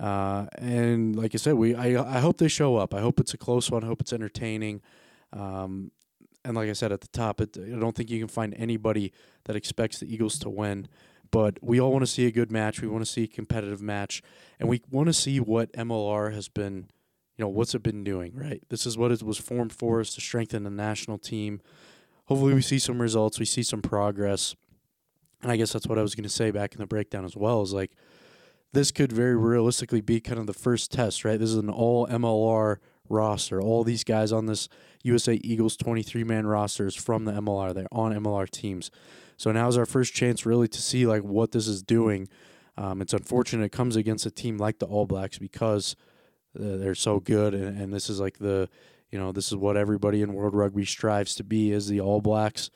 Uh, 0.00 0.46
and 0.56 1.14
like 1.14 1.34
I 1.34 1.38
said, 1.38 1.54
we 1.54 1.74
I 1.74 2.16
I 2.16 2.20
hope 2.20 2.38
they 2.38 2.48
show 2.48 2.76
up. 2.76 2.94
I 2.94 3.00
hope 3.00 3.20
it's 3.20 3.34
a 3.34 3.38
close 3.38 3.70
one. 3.70 3.84
I 3.84 3.86
hope 3.86 4.00
it's 4.00 4.12
entertaining. 4.12 4.82
Um, 5.32 5.92
and 6.44 6.56
like 6.56 6.68
I 6.68 6.72
said 6.72 6.90
at 6.90 7.02
the 7.02 7.08
top, 7.08 7.40
it, 7.40 7.56
I 7.56 7.78
don't 7.78 7.94
think 7.94 8.10
you 8.10 8.18
can 8.18 8.28
find 8.28 8.54
anybody 8.56 9.12
that 9.44 9.54
expects 9.54 10.00
the 10.00 10.12
Eagles 10.12 10.38
to 10.40 10.50
win 10.50 10.88
but 11.32 11.58
we 11.62 11.80
all 11.80 11.90
want 11.90 12.02
to 12.02 12.10
see 12.10 12.26
a 12.26 12.30
good 12.30 12.52
match. 12.52 12.80
We 12.80 12.88
want 12.88 13.04
to 13.04 13.10
see 13.10 13.24
a 13.24 13.26
competitive 13.26 13.82
match, 13.82 14.22
and 14.60 14.68
we 14.68 14.82
want 14.90 15.08
to 15.08 15.12
see 15.12 15.40
what 15.40 15.72
MLR 15.72 16.32
has 16.32 16.48
been, 16.48 16.88
you 17.36 17.42
know, 17.44 17.48
what's 17.48 17.74
it 17.74 17.82
been 17.82 18.04
doing, 18.04 18.32
right? 18.36 18.62
This 18.68 18.86
is 18.86 18.96
what 18.96 19.10
it 19.10 19.22
was 19.22 19.38
formed 19.38 19.72
for, 19.72 20.00
is 20.00 20.14
to 20.14 20.20
strengthen 20.20 20.62
the 20.62 20.70
national 20.70 21.18
team. 21.18 21.60
Hopefully, 22.32 22.54
we 22.54 22.62
see 22.62 22.78
some 22.78 22.98
results, 22.98 23.38
we 23.38 23.44
see 23.44 23.62
some 23.62 23.82
progress, 23.82 24.56
and 25.42 25.52
I 25.52 25.58
guess 25.58 25.70
that's 25.70 25.86
what 25.86 25.98
I 25.98 26.02
was 26.02 26.14
going 26.14 26.22
to 26.22 26.30
say 26.30 26.50
back 26.50 26.72
in 26.72 26.80
the 26.80 26.86
breakdown 26.86 27.26
as 27.26 27.36
well. 27.36 27.60
Is 27.60 27.74
like 27.74 27.90
this 28.72 28.90
could 28.90 29.12
very 29.12 29.36
realistically 29.36 30.00
be 30.00 30.18
kind 30.18 30.40
of 30.40 30.46
the 30.46 30.54
first 30.54 30.90
test, 30.90 31.26
right? 31.26 31.38
This 31.38 31.50
is 31.50 31.56
an 31.56 31.68
all 31.68 32.06
MLR 32.06 32.78
roster. 33.10 33.60
All 33.60 33.84
these 33.84 34.02
guys 34.02 34.32
on 34.32 34.46
this 34.46 34.70
USA 35.02 35.38
Eagles 35.44 35.76
23 35.76 36.24
man 36.24 36.46
roster 36.46 36.86
is 36.86 36.94
from 36.94 37.26
the 37.26 37.32
MLR. 37.32 37.74
They're 37.74 37.86
on 37.92 38.14
MLR 38.14 38.48
teams. 38.48 38.90
So 39.36 39.52
now 39.52 39.68
is 39.68 39.76
our 39.76 39.84
first 39.84 40.14
chance 40.14 40.46
really 40.46 40.68
to 40.68 40.80
see 40.80 41.06
like 41.06 41.22
what 41.22 41.52
this 41.52 41.68
is 41.68 41.82
doing. 41.82 42.30
Um, 42.78 43.02
it's 43.02 43.12
unfortunate 43.12 43.66
it 43.66 43.72
comes 43.72 43.94
against 43.94 44.24
a 44.24 44.30
team 44.30 44.56
like 44.56 44.78
the 44.78 44.86
All 44.86 45.04
Blacks 45.04 45.36
because 45.36 45.96
uh, 46.58 46.78
they're 46.78 46.94
so 46.94 47.20
good, 47.20 47.52
and, 47.52 47.78
and 47.78 47.92
this 47.92 48.08
is 48.08 48.20
like 48.20 48.38
the 48.38 48.70
you 49.12 49.18
know 49.18 49.30
this 49.30 49.48
is 49.48 49.56
what 49.56 49.76
everybody 49.76 50.22
in 50.22 50.34
World 50.34 50.54
Rugby 50.54 50.84
strives 50.84 51.34
to 51.36 51.44
be 51.44 51.70
is 51.70 51.86
the 51.86 52.00
All 52.00 52.20
Blacks. 52.20 52.70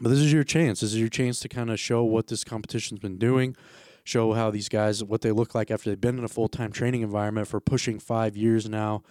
But 0.00 0.08
this 0.08 0.20
is 0.20 0.32
your 0.32 0.44
chance. 0.44 0.80
This 0.80 0.94
is 0.94 1.00
your 1.00 1.10
chance 1.10 1.40
to 1.40 1.48
kind 1.48 1.70
of 1.70 1.78
show 1.78 2.02
what 2.02 2.28
this 2.28 2.44
competition's 2.44 3.00
been 3.00 3.18
doing, 3.18 3.54
show 4.04 4.32
how 4.32 4.50
these 4.50 4.68
guys 4.68 5.04
what 5.04 5.20
they 5.20 5.32
look 5.32 5.54
like 5.54 5.70
after 5.70 5.90
they've 5.90 6.00
been 6.00 6.18
in 6.18 6.24
a 6.24 6.28
full 6.28 6.48
time 6.48 6.72
training 6.72 7.02
environment 7.02 7.48
for 7.48 7.60
pushing 7.60 7.98
five 7.98 8.36
years 8.36 8.68
now. 8.68 9.02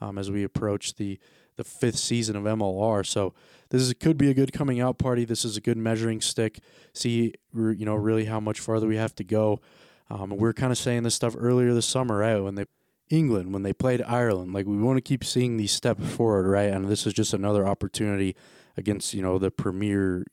Um, 0.00 0.16
as 0.16 0.30
we 0.30 0.44
approach 0.44 0.94
the 0.94 1.18
the 1.58 1.64
fifth 1.64 1.98
season 1.98 2.36
of 2.36 2.44
MLR. 2.44 3.04
So 3.04 3.34
this 3.70 3.82
is, 3.82 3.92
could 3.94 4.16
be 4.16 4.30
a 4.30 4.34
good 4.34 4.52
coming 4.52 4.80
out 4.80 4.96
party. 4.96 5.24
This 5.24 5.44
is 5.44 5.56
a 5.56 5.60
good 5.60 5.76
measuring 5.76 6.20
stick. 6.20 6.60
See, 6.94 7.34
you 7.52 7.84
know, 7.84 7.96
really 7.96 8.26
how 8.26 8.38
much 8.38 8.60
farther 8.60 8.86
we 8.86 8.96
have 8.96 9.14
to 9.16 9.24
go. 9.24 9.60
Um, 10.08 10.30
we 10.36 10.48
are 10.48 10.54
kind 10.54 10.70
of 10.72 10.78
saying 10.78 11.02
this 11.02 11.16
stuff 11.16 11.34
earlier 11.36 11.74
this 11.74 11.84
summer, 11.84 12.18
right? 12.18 12.38
When 12.38 12.54
they 12.54 12.64
England, 13.10 13.52
when 13.52 13.62
they 13.62 13.72
played 13.72 14.02
Ireland, 14.02 14.52
like 14.52 14.66
we 14.66 14.76
want 14.76 14.96
to 14.96 15.02
keep 15.02 15.24
seeing 15.24 15.56
these 15.56 15.72
steps 15.72 16.06
forward, 16.14 16.48
right? 16.48 16.70
And 16.70 16.88
this 16.88 17.06
is 17.06 17.12
just 17.12 17.32
another 17.32 17.66
opportunity 17.66 18.36
against 18.76 19.14
you 19.14 19.22
know 19.22 19.38
the 19.38 19.50
premier 19.50 20.24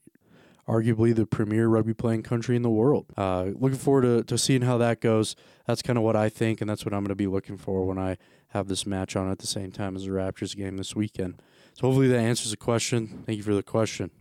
arguably 0.68 1.14
the 1.14 1.26
premier 1.26 1.68
rugby 1.68 1.94
playing 1.94 2.24
country 2.24 2.56
in 2.56 2.62
the 2.62 2.70
world. 2.70 3.06
Uh, 3.16 3.52
looking 3.56 3.78
forward 3.78 4.02
to, 4.02 4.24
to 4.24 4.38
seeing 4.38 4.64
how 4.64 4.78
that 4.80 5.00
goes. 5.00 5.36
That's 5.68 5.82
kind 5.82 5.98
of 5.98 6.04
what 6.04 6.16
I 6.16 6.30
think, 6.30 6.62
and 6.62 6.70
that's 6.70 6.86
what 6.86 6.94
I'm 6.94 7.02
going 7.02 7.10
to 7.10 7.16
be 7.16 7.28
looking 7.28 7.58
for 7.58 7.86
when 7.86 8.00
I 8.00 8.18
have 8.50 8.68
this 8.68 8.86
match 8.86 9.16
on 9.16 9.30
at 9.30 9.40
the 9.40 9.48
same 9.48 9.72
time 9.72 9.96
as 9.96 10.06
the 10.06 10.12
Raptors 10.12 10.56
game 10.56 10.78
this 10.78 10.96
weekend. 10.96 11.42
So 11.74 11.88
hopefully 11.88 12.08
that 12.08 12.20
answers 12.20 12.52
the 12.52 12.58
question. 12.58 13.24
Thank 13.26 13.38
you 13.38 13.44
for 13.44 13.54
the 13.54 13.64
question. 13.64 14.12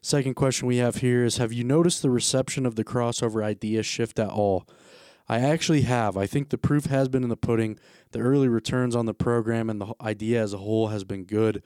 Second 0.00 0.34
question 0.34 0.66
we 0.66 0.76
have 0.78 0.96
here 0.96 1.24
is 1.24 1.36
Have 1.36 1.52
you 1.52 1.64
noticed 1.64 2.02
the 2.02 2.10
reception 2.10 2.66
of 2.66 2.76
the 2.76 2.84
crossover 2.84 3.44
idea 3.44 3.82
shift 3.82 4.18
at 4.18 4.28
all? 4.28 4.66
I 5.28 5.40
actually 5.40 5.82
have. 5.82 6.16
I 6.16 6.26
think 6.26 6.50
the 6.50 6.58
proof 6.58 6.86
has 6.86 7.08
been 7.08 7.22
in 7.22 7.28
the 7.28 7.36
pudding. 7.36 7.78
The 8.12 8.20
early 8.20 8.48
returns 8.48 8.94
on 8.94 9.06
the 9.06 9.14
program 9.14 9.68
and 9.68 9.80
the 9.80 9.92
idea 10.00 10.42
as 10.42 10.52
a 10.52 10.58
whole 10.58 10.88
has 10.88 11.04
been 11.04 11.24
good. 11.24 11.62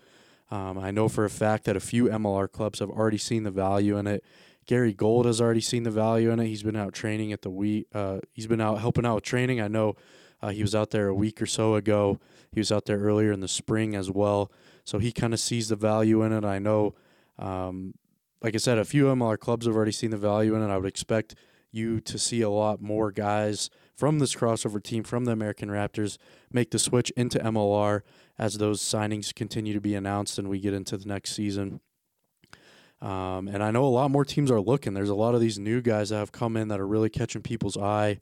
Um, 0.51 0.79
I 0.79 0.91
know 0.91 1.09
for 1.09 1.25
a 1.25 1.31
fact 1.31 1.65
that 1.65 1.77
a 1.77 1.81
few 1.81 2.07
MLR 2.07 2.51
clubs 2.51 2.81
have 2.81 2.91
already 2.91 3.19
seen 3.19 3.45
the 3.45 3.51
value 3.51 3.97
in 3.97 4.07
it. 4.07 4.25
Gary 4.67 4.93
Gold 4.93 5.27
has 5.27 5.41
already 5.41 5.61
seen 5.61 5.83
the 5.83 5.91
value 5.91 6.31
in 6.31 6.41
it. 6.41 6.47
He's 6.47 6.63
been 6.63 6.77
out 6.77 6.93
training 6.93 7.33
at 7.33 7.43
the 7.43 7.51
week. 7.51 7.87
Uh, 7.95 8.21
he's 8.33 8.47
been 8.47 8.61
out 8.61 8.81
helping 8.81 9.07
out 9.07 9.17
with 9.17 9.25
training. 9.25 9.61
I 9.61 9.69
know 9.69 9.97
uh, 10.43 10.49
he 10.51 10.63
was 10.63 10.75
out 10.75 10.91
there 10.91 11.09
a 11.09 11.15
week 11.15 11.41
or 11.41 11.47
so 11.47 11.75
ago. 11.75 12.19
He 12.53 12.61
was 12.61 12.73
out 12.73 12.87
there 12.87 12.99
earlier 12.99 13.33
in 13.33 13.41
the 13.41 13.49
spring 13.49 13.95
as 13.95 14.11
well. 14.11 14.51
So 14.85 14.99
he 14.99 15.13
kind 15.13 15.35
of 15.35 15.41
sees 15.41 15.69
the 15.69 15.77
value 15.77 16.23
in 16.23 16.33
it. 16.33 16.45
I 16.45 16.59
know, 16.59 16.95
um, 17.39 17.95
like 18.43 18.55
I 18.55 18.59
said, 18.59 18.79
a 18.79 18.85
few 18.85 19.05
MLR 19.07 19.39
clubs 19.39 19.67
have 19.67 19.77
already 19.77 19.93
seen 19.93 20.11
the 20.11 20.17
value 20.17 20.55
in 20.55 20.63
it. 20.63 20.73
I 20.73 20.77
would 20.79 20.89
expect 20.89 21.35
you 21.73 22.01
to 22.01 22.19
see 22.19 22.41
a 22.41 22.51
lot 22.51 22.81
more 22.81 23.11
guys 23.11 23.71
from 23.97 24.19
this 24.19 24.35
crossover 24.35 24.83
team 24.83 25.05
from 25.05 25.25
the 25.25 25.33
American 25.33 25.69
Raptors 25.69 26.17
make 26.53 26.71
the 26.71 26.79
switch 26.79 27.11
into 27.11 27.39
MLR 27.39 28.01
as 28.39 28.59
those 28.59 28.81
signings 28.81 29.35
continue 29.35 29.75
to 29.75 29.81
be 29.81 29.95
announced 29.95 30.39
and 30.39 30.49
we 30.49 30.59
get 30.59 30.75
into 30.75 30.97
the 30.97 31.07
next 31.07 31.33
season. 31.33 31.81
Um, 33.03 33.49
and 33.49 33.63
I 33.63 33.71
know 33.71 33.85
a 33.85 33.87
lot 33.87 34.11
more 34.11 34.25
teams 34.25 34.51
are 34.51 34.61
looking. 34.61 34.95
There's 34.95 35.09
a 35.09 35.15
lot 35.15 35.35
of 35.35 35.41
these 35.41 35.59
new 35.59 35.81
guys 35.81 36.11
that 36.11 36.17
have 36.17 36.33
come 36.33 36.57
in 36.57 36.69
that 36.69 36.81
are 36.81 36.87
really 36.87 37.09
catching 37.09 37.43
people's 37.43 37.77
eye, 37.77 38.21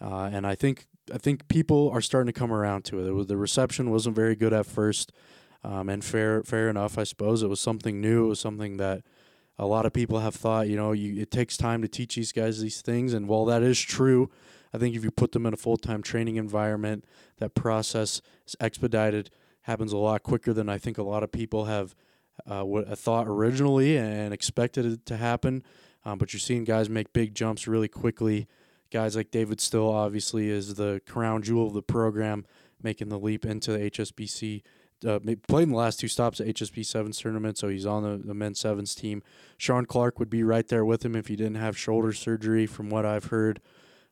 uh, 0.00 0.30
and 0.32 0.46
I 0.46 0.56
think 0.56 0.86
I 1.14 1.18
think 1.18 1.46
people 1.48 1.90
are 1.90 2.00
starting 2.00 2.32
to 2.32 2.38
come 2.38 2.52
around 2.52 2.84
to 2.86 3.00
it. 3.00 3.08
it 3.08 3.12
was, 3.12 3.28
the 3.28 3.36
reception 3.36 3.90
wasn't 3.90 4.16
very 4.16 4.34
good 4.34 4.52
at 4.52 4.66
first, 4.66 5.12
um, 5.62 5.88
and 5.88 6.04
fair 6.04 6.42
fair 6.42 6.68
enough, 6.68 6.98
I 6.98 7.04
suppose. 7.04 7.44
It 7.44 7.48
was 7.48 7.60
something 7.60 8.00
new. 8.00 8.26
It 8.26 8.28
was 8.30 8.40
something 8.40 8.78
that 8.78 9.02
a 9.60 9.66
lot 9.66 9.84
of 9.84 9.92
people 9.92 10.20
have 10.20 10.34
thought. 10.34 10.68
You 10.68 10.76
know, 10.76 10.92
you, 10.92 11.20
it 11.20 11.30
takes 11.30 11.56
time 11.56 11.82
to 11.82 11.88
teach 11.88 12.16
these 12.16 12.32
guys 12.32 12.60
these 12.60 12.80
things, 12.80 13.12
and 13.12 13.28
while 13.28 13.44
that 13.44 13.62
is 13.62 13.78
true, 13.78 14.30
I 14.72 14.78
think 14.78 14.96
if 14.96 15.04
you 15.04 15.10
put 15.10 15.32
them 15.32 15.46
in 15.46 15.52
a 15.52 15.58
full 15.58 15.76
time 15.76 16.02
training 16.02 16.36
environment, 16.36 17.04
that 17.38 17.54
process 17.54 18.22
is 18.46 18.56
expedited, 18.58 19.30
happens 19.62 19.92
a 19.92 19.98
lot 19.98 20.22
quicker 20.22 20.52
than 20.52 20.68
I 20.68 20.78
think 20.78 20.96
a 20.96 21.02
lot 21.02 21.22
of 21.22 21.30
people 21.30 21.66
have 21.66 21.94
uh, 22.46 22.64
thought 22.94 23.28
originally 23.28 23.98
and 23.98 24.32
expected 24.32 24.86
it 24.86 25.06
to 25.06 25.18
happen. 25.18 25.62
Um, 26.06 26.18
but 26.18 26.32
you're 26.32 26.40
seeing 26.40 26.64
guys 26.64 26.88
make 26.88 27.12
big 27.12 27.34
jumps 27.34 27.68
really 27.68 27.88
quickly. 27.88 28.48
Guys 28.90 29.14
like 29.14 29.30
David 29.30 29.60
Still, 29.60 29.90
obviously, 29.90 30.48
is 30.48 30.74
the 30.74 31.02
crown 31.06 31.42
jewel 31.42 31.66
of 31.66 31.74
the 31.74 31.82
program, 31.82 32.46
making 32.82 33.10
the 33.10 33.18
leap 33.18 33.44
into 33.44 33.72
the 33.72 33.90
HSBC. 33.90 34.62
Uh, 35.06 35.18
played 35.48 35.62
in 35.62 35.70
the 35.70 35.76
last 35.76 35.98
two 35.98 36.08
stops 36.08 36.40
at 36.40 36.46
HSBC 36.46 36.84
sevens 36.84 37.18
tournament, 37.18 37.56
so 37.56 37.68
he's 37.68 37.86
on 37.86 38.02
the, 38.02 38.18
the 38.22 38.34
men's 38.34 38.60
sevens 38.60 38.94
team. 38.94 39.22
Sean 39.56 39.86
Clark 39.86 40.18
would 40.18 40.28
be 40.28 40.42
right 40.42 40.68
there 40.68 40.84
with 40.84 41.04
him 41.04 41.16
if 41.16 41.28
he 41.28 41.36
didn't 41.36 41.54
have 41.54 41.76
shoulder 41.78 42.12
surgery, 42.12 42.66
from 42.66 42.90
what 42.90 43.06
I've 43.06 43.26
heard. 43.26 43.60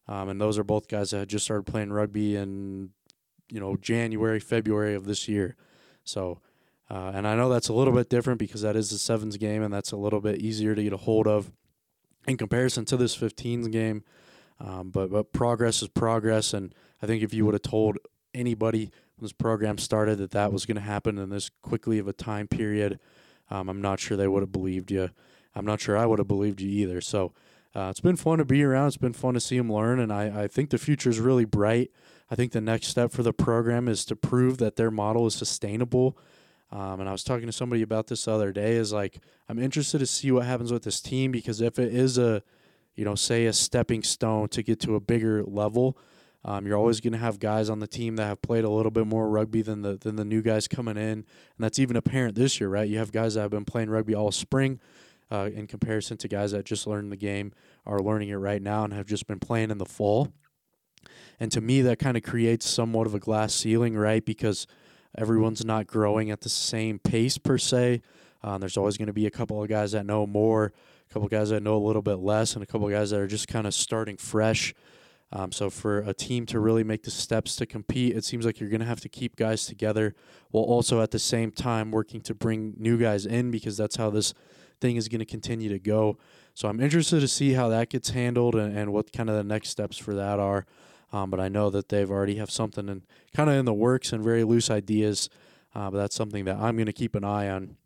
Um, 0.06 0.30
and 0.30 0.40
those 0.40 0.58
are 0.58 0.64
both 0.64 0.88
guys 0.88 1.10
that 1.10 1.28
just 1.28 1.44
started 1.44 1.64
playing 1.64 1.92
rugby 1.92 2.36
in, 2.36 2.90
you 3.50 3.60
know, 3.60 3.76
January, 3.76 4.40
February 4.40 4.94
of 4.94 5.04
this 5.04 5.28
year. 5.28 5.56
So, 6.04 6.40
uh, 6.90 7.12
and 7.14 7.28
I 7.28 7.36
know 7.36 7.50
that's 7.50 7.68
a 7.68 7.74
little 7.74 7.92
bit 7.92 8.08
different 8.08 8.38
because 8.38 8.62
that 8.62 8.74
is 8.74 8.88
the 8.88 8.98
sevens 8.98 9.36
game, 9.36 9.62
and 9.62 9.72
that's 9.72 9.92
a 9.92 9.96
little 9.96 10.22
bit 10.22 10.40
easier 10.40 10.74
to 10.74 10.82
get 10.82 10.94
a 10.94 10.98
hold 10.98 11.26
of 11.26 11.52
in 12.26 12.38
comparison 12.38 12.86
to 12.86 12.96
this 12.96 13.16
15s 13.16 13.70
game. 13.70 14.04
Um, 14.60 14.90
but 14.90 15.10
but 15.10 15.32
progress 15.32 15.82
is 15.82 15.88
progress, 15.88 16.52
and 16.52 16.74
I 17.02 17.06
think 17.06 17.22
if 17.22 17.32
you 17.32 17.44
would 17.44 17.54
have 17.54 17.62
told 17.62 17.98
anybody 18.34 18.90
this 19.20 19.32
program 19.32 19.78
started 19.78 20.18
that 20.18 20.30
that 20.32 20.52
was 20.52 20.66
going 20.66 20.76
to 20.76 20.82
happen 20.82 21.18
in 21.18 21.30
this 21.30 21.50
quickly 21.62 21.98
of 21.98 22.08
a 22.08 22.12
time 22.12 22.48
period, 22.48 22.98
um, 23.50 23.68
I'm 23.68 23.80
not 23.80 24.00
sure 24.00 24.16
they 24.16 24.28
would 24.28 24.42
have 24.42 24.52
believed 24.52 24.90
you. 24.90 25.10
I'm 25.54 25.64
not 25.64 25.80
sure 25.80 25.96
I 25.96 26.06
would 26.06 26.18
have 26.18 26.28
believed 26.28 26.60
you 26.60 26.68
either. 26.68 27.00
So 27.00 27.32
uh, 27.74 27.88
it's 27.90 28.00
been 28.00 28.16
fun 28.16 28.38
to 28.38 28.44
be 28.44 28.62
around. 28.62 28.88
It's 28.88 28.96
been 28.96 29.12
fun 29.12 29.34
to 29.34 29.40
see 29.40 29.56
him 29.56 29.72
learn, 29.72 30.00
and 30.00 30.12
I, 30.12 30.44
I 30.44 30.48
think 30.48 30.70
the 30.70 30.78
future 30.78 31.10
is 31.10 31.20
really 31.20 31.44
bright. 31.44 31.90
I 32.30 32.34
think 32.34 32.52
the 32.52 32.60
next 32.60 32.88
step 32.88 33.12
for 33.12 33.22
the 33.22 33.32
program 33.32 33.88
is 33.88 34.04
to 34.06 34.16
prove 34.16 34.58
that 34.58 34.76
their 34.76 34.90
model 34.90 35.26
is 35.26 35.34
sustainable. 35.34 36.18
Um, 36.70 37.00
and 37.00 37.08
I 37.08 37.12
was 37.12 37.24
talking 37.24 37.46
to 37.46 37.52
somebody 37.52 37.82
about 37.82 38.08
this 38.08 38.26
the 38.26 38.32
other 38.32 38.52
day. 38.52 38.76
Is 38.76 38.92
like 38.92 39.18
I'm 39.48 39.58
interested 39.58 39.98
to 39.98 40.06
see 40.06 40.30
what 40.30 40.44
happens 40.44 40.72
with 40.72 40.82
this 40.82 41.00
team 41.00 41.32
because 41.32 41.60
if 41.60 41.78
it 41.78 41.94
is 41.94 42.18
a, 42.18 42.42
you 42.94 43.04
know, 43.04 43.14
say 43.14 43.46
a 43.46 43.52
stepping 43.52 44.02
stone 44.02 44.48
to 44.48 44.62
get 44.62 44.80
to 44.80 44.94
a 44.94 45.00
bigger 45.00 45.42
level, 45.42 45.96
um, 46.48 46.66
you're 46.66 46.78
always 46.78 47.02
going 47.02 47.12
to 47.12 47.18
have 47.18 47.38
guys 47.38 47.68
on 47.68 47.78
the 47.78 47.86
team 47.86 48.16
that 48.16 48.24
have 48.24 48.40
played 48.40 48.64
a 48.64 48.70
little 48.70 48.90
bit 48.90 49.06
more 49.06 49.28
rugby 49.28 49.60
than 49.60 49.82
the 49.82 49.98
than 49.98 50.16
the 50.16 50.24
new 50.24 50.40
guys 50.40 50.66
coming 50.66 50.96
in, 50.96 51.02
and 51.02 51.24
that's 51.58 51.78
even 51.78 51.94
apparent 51.94 52.36
this 52.36 52.58
year, 52.58 52.70
right? 52.70 52.88
You 52.88 52.96
have 52.96 53.12
guys 53.12 53.34
that 53.34 53.42
have 53.42 53.50
been 53.50 53.66
playing 53.66 53.90
rugby 53.90 54.14
all 54.14 54.32
spring 54.32 54.80
uh, 55.30 55.50
in 55.54 55.66
comparison 55.66 56.16
to 56.16 56.26
guys 56.26 56.52
that 56.52 56.64
just 56.64 56.86
learned 56.86 57.12
the 57.12 57.16
game, 57.16 57.52
are 57.84 58.00
learning 58.00 58.30
it 58.30 58.36
right 58.36 58.62
now, 58.62 58.84
and 58.84 58.94
have 58.94 59.04
just 59.04 59.26
been 59.26 59.38
playing 59.38 59.70
in 59.70 59.76
the 59.76 59.84
fall. 59.84 60.32
And 61.38 61.52
to 61.52 61.60
me, 61.60 61.82
that 61.82 61.98
kind 61.98 62.16
of 62.16 62.22
creates 62.22 62.66
somewhat 62.66 63.06
of 63.06 63.14
a 63.14 63.18
glass 63.18 63.52
ceiling, 63.52 63.94
right? 63.94 64.24
Because 64.24 64.66
everyone's 65.18 65.66
not 65.66 65.86
growing 65.86 66.30
at 66.30 66.40
the 66.40 66.48
same 66.48 66.98
pace 66.98 67.36
per 67.36 67.58
se. 67.58 68.00
Uh, 68.42 68.56
there's 68.56 68.78
always 68.78 68.96
going 68.96 69.08
to 69.08 69.12
be 69.12 69.26
a 69.26 69.30
couple 69.30 69.62
of 69.62 69.68
guys 69.68 69.92
that 69.92 70.06
know 70.06 70.26
more, 70.26 70.72
a 71.10 71.12
couple 71.12 71.26
of 71.26 71.30
guys 71.30 71.50
that 71.50 71.62
know 71.62 71.76
a 71.76 71.84
little 71.86 72.00
bit 72.00 72.20
less, 72.20 72.54
and 72.54 72.62
a 72.62 72.66
couple 72.66 72.86
of 72.86 72.92
guys 72.94 73.10
that 73.10 73.20
are 73.20 73.26
just 73.26 73.48
kind 73.48 73.66
of 73.66 73.74
starting 73.74 74.16
fresh. 74.16 74.72
Um, 75.30 75.52
so 75.52 75.68
for 75.68 75.98
a 75.98 76.14
team 76.14 76.46
to 76.46 76.58
really 76.58 76.84
make 76.84 77.02
the 77.02 77.10
steps 77.10 77.54
to 77.56 77.66
compete, 77.66 78.16
it 78.16 78.24
seems 78.24 78.46
like 78.46 78.60
you're 78.60 78.70
going 78.70 78.80
to 78.80 78.86
have 78.86 79.00
to 79.00 79.08
keep 79.08 79.36
guys 79.36 79.66
together 79.66 80.14
while 80.50 80.64
also 80.64 81.02
at 81.02 81.10
the 81.10 81.18
same 81.18 81.50
time 81.50 81.90
working 81.90 82.20
to 82.22 82.34
bring 82.34 82.74
new 82.78 82.96
guys 82.96 83.26
in 83.26 83.50
because 83.50 83.76
that's 83.76 83.96
how 83.96 84.08
this 84.08 84.32
thing 84.80 84.96
is 84.96 85.08
going 85.08 85.18
to 85.18 85.26
continue 85.26 85.68
to 85.68 85.78
go. 85.78 86.16
So 86.54 86.68
I'm 86.68 86.80
interested 86.80 87.20
to 87.20 87.28
see 87.28 87.52
how 87.52 87.68
that 87.68 87.90
gets 87.90 88.10
handled 88.10 88.54
and, 88.54 88.76
and 88.76 88.92
what 88.92 89.12
kind 89.12 89.28
of 89.28 89.36
the 89.36 89.44
next 89.44 89.68
steps 89.68 89.98
for 89.98 90.14
that 90.14 90.38
are. 90.38 90.64
Um, 91.12 91.30
but 91.30 91.40
I 91.40 91.48
know 91.48 91.70
that 91.70 91.88
they've 91.88 92.10
already 92.10 92.36
have 92.36 92.50
something 92.50 92.88
in 92.88 93.02
kind 93.34 93.50
of 93.50 93.56
in 93.56 93.64
the 93.64 93.74
works 93.74 94.12
and 94.12 94.22
very 94.22 94.44
loose 94.44 94.70
ideas. 94.70 95.28
Uh, 95.74 95.90
but 95.90 95.98
that's 95.98 96.16
something 96.16 96.44
that 96.46 96.56
I'm 96.56 96.76
going 96.76 96.86
to 96.86 96.92
keep 96.92 97.14
an 97.14 97.24
eye 97.24 97.48
on. 97.48 97.76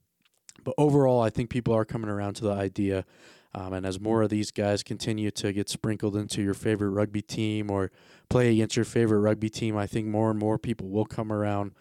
But 0.64 0.74
overall, 0.78 1.20
I 1.20 1.30
think 1.30 1.50
people 1.50 1.74
are 1.74 1.84
coming 1.84 2.08
around 2.08 2.34
to 2.34 2.44
the 2.44 2.52
idea. 2.52 3.04
Um, 3.54 3.74
and 3.74 3.84
as 3.84 4.00
more 4.00 4.22
of 4.22 4.30
these 4.30 4.50
guys 4.50 4.82
continue 4.82 5.30
to 5.32 5.52
get 5.52 5.68
sprinkled 5.68 6.16
into 6.16 6.42
your 6.42 6.54
favorite 6.54 6.90
rugby 6.90 7.20
team 7.20 7.70
or 7.70 7.90
play 8.30 8.50
against 8.52 8.76
your 8.76 8.84
favorite 8.84 9.20
rugby 9.20 9.50
team, 9.50 9.76
I 9.76 9.86
think 9.86 10.06
more 10.06 10.30
and 10.30 10.38
more 10.38 10.58
people 10.58 10.88
will 10.88 11.04
come 11.04 11.30
around. 11.30 11.72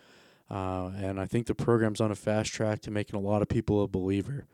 Uh, 0.49 0.91
and 0.97 1.19
I 1.19 1.25
think 1.25 1.47
the 1.47 1.55
program's 1.55 2.01
on 2.01 2.11
a 2.11 2.15
fast 2.15 2.51
track 2.51 2.81
to 2.81 2.91
making 2.91 3.17
a 3.17 3.21
lot 3.21 3.41
of 3.41 3.47
people 3.47 3.81
a 3.83 3.87
believer. 3.87 4.47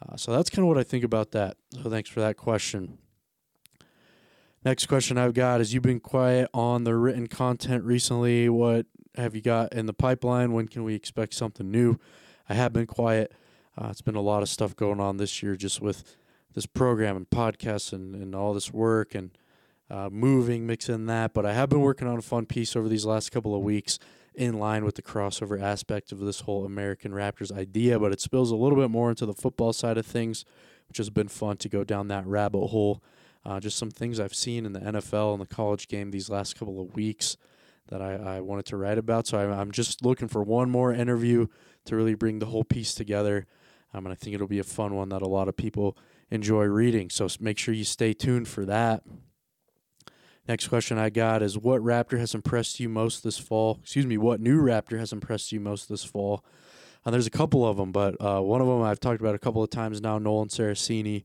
Uh, 0.00 0.16
so 0.16 0.32
that's 0.32 0.50
kind 0.50 0.64
of 0.64 0.68
what 0.68 0.78
I 0.78 0.84
think 0.84 1.02
about 1.02 1.32
that. 1.32 1.56
So 1.82 1.90
thanks 1.90 2.08
for 2.08 2.20
that 2.20 2.36
question. 2.36 2.98
Next 4.64 4.86
question 4.86 5.18
I've 5.18 5.34
got 5.34 5.60
is 5.60 5.74
you've 5.74 5.82
been 5.82 5.98
quiet 5.98 6.48
on 6.54 6.84
the 6.84 6.94
written 6.94 7.26
content 7.26 7.82
recently. 7.82 8.48
What 8.48 8.86
have 9.16 9.34
you 9.34 9.42
got 9.42 9.72
in 9.72 9.86
the 9.86 9.92
pipeline? 9.92 10.52
When 10.52 10.68
can 10.68 10.84
we 10.84 10.94
expect 10.94 11.34
something 11.34 11.68
new? 11.68 11.98
I 12.48 12.54
have 12.54 12.72
been 12.72 12.86
quiet. 12.86 13.32
Uh, 13.76 13.88
it's 13.90 14.02
been 14.02 14.14
a 14.14 14.20
lot 14.20 14.42
of 14.42 14.48
stuff 14.48 14.76
going 14.76 15.00
on 15.00 15.16
this 15.16 15.42
year 15.42 15.56
just 15.56 15.80
with 15.80 16.16
this 16.54 16.66
program 16.66 17.16
and 17.16 17.28
podcasts 17.30 17.92
and, 17.92 18.14
and 18.14 18.34
all 18.34 18.54
this 18.54 18.72
work 18.72 19.14
and 19.14 19.30
uh, 19.90 20.08
moving, 20.10 20.66
mixing 20.66 21.06
that. 21.06 21.34
But 21.34 21.46
I 21.46 21.52
have 21.52 21.68
been 21.68 21.80
working 21.80 22.08
on 22.08 22.18
a 22.18 22.22
fun 22.22 22.46
piece 22.46 22.74
over 22.76 22.88
these 22.88 23.04
last 23.04 23.30
couple 23.30 23.54
of 23.54 23.62
weeks 23.62 23.98
in 24.34 24.58
line 24.58 24.84
with 24.84 24.94
the 24.94 25.02
crossover 25.02 25.60
aspect 25.60 26.10
of 26.12 26.18
this 26.20 26.40
whole 26.40 26.64
American 26.64 27.12
Raptors 27.12 27.52
idea, 27.52 27.98
but 27.98 28.12
it 28.12 28.20
spills 28.20 28.50
a 28.50 28.56
little 28.56 28.78
bit 28.78 28.90
more 28.90 29.10
into 29.10 29.26
the 29.26 29.34
football 29.34 29.72
side 29.72 29.98
of 29.98 30.06
things, 30.06 30.44
which 30.88 30.96
has 30.96 31.10
been 31.10 31.28
fun 31.28 31.58
to 31.58 31.68
go 31.68 31.84
down 31.84 32.08
that 32.08 32.26
rabbit 32.26 32.68
hole. 32.68 33.02
Uh, 33.44 33.60
just 33.60 33.76
some 33.76 33.90
things 33.90 34.20
I've 34.20 34.34
seen 34.34 34.64
in 34.64 34.72
the 34.72 34.80
NFL 34.80 35.32
and 35.32 35.42
the 35.42 35.46
college 35.46 35.88
game 35.88 36.10
these 36.10 36.30
last 36.30 36.58
couple 36.58 36.80
of 36.80 36.94
weeks 36.94 37.36
that 37.88 38.00
I, 38.00 38.36
I 38.36 38.40
wanted 38.40 38.66
to 38.66 38.76
write 38.76 38.98
about. 38.98 39.26
So 39.26 39.38
I, 39.38 39.60
I'm 39.60 39.72
just 39.72 40.04
looking 40.04 40.28
for 40.28 40.42
one 40.42 40.70
more 40.70 40.92
interview 40.92 41.48
to 41.86 41.96
really 41.96 42.14
bring 42.14 42.38
the 42.38 42.46
whole 42.46 42.64
piece 42.64 42.94
together. 42.94 43.46
Um, 43.92 44.06
and 44.06 44.12
I 44.12 44.16
think 44.16 44.34
it'll 44.34 44.46
be 44.46 44.60
a 44.60 44.64
fun 44.64 44.94
one 44.94 45.08
that 45.10 45.22
a 45.22 45.28
lot 45.28 45.48
of 45.48 45.56
people 45.56 45.98
enjoy 46.32 46.64
reading. 46.64 47.10
So 47.10 47.28
make 47.40 47.58
sure 47.58 47.74
you 47.74 47.84
stay 47.84 48.14
tuned 48.14 48.48
for 48.48 48.64
that. 48.64 49.02
Next 50.48 50.68
question 50.68 50.98
I 50.98 51.10
got 51.10 51.42
is 51.42 51.58
what 51.58 51.82
Raptor 51.82 52.18
has 52.18 52.34
impressed 52.34 52.80
you 52.80 52.88
most 52.88 53.22
this 53.22 53.38
fall? 53.38 53.78
Excuse 53.82 54.06
me, 54.06 54.16
what 54.16 54.40
new 54.40 54.60
Raptor 54.60 54.98
has 54.98 55.12
impressed 55.12 55.52
you 55.52 55.60
most 55.60 55.88
this 55.88 56.02
fall? 56.02 56.42
Uh, 57.04 57.10
there's 57.10 57.26
a 57.26 57.30
couple 57.30 57.68
of 57.68 57.76
them, 57.76 57.92
but 57.92 58.16
uh, 58.18 58.40
one 58.40 58.60
of 58.62 58.66
them 58.66 58.80
I've 58.80 58.98
talked 58.98 59.20
about 59.20 59.34
a 59.34 59.38
couple 59.38 59.62
of 59.62 59.68
times 59.70 60.00
now. 60.00 60.18
Nolan 60.18 60.48
Saracini 60.48 61.24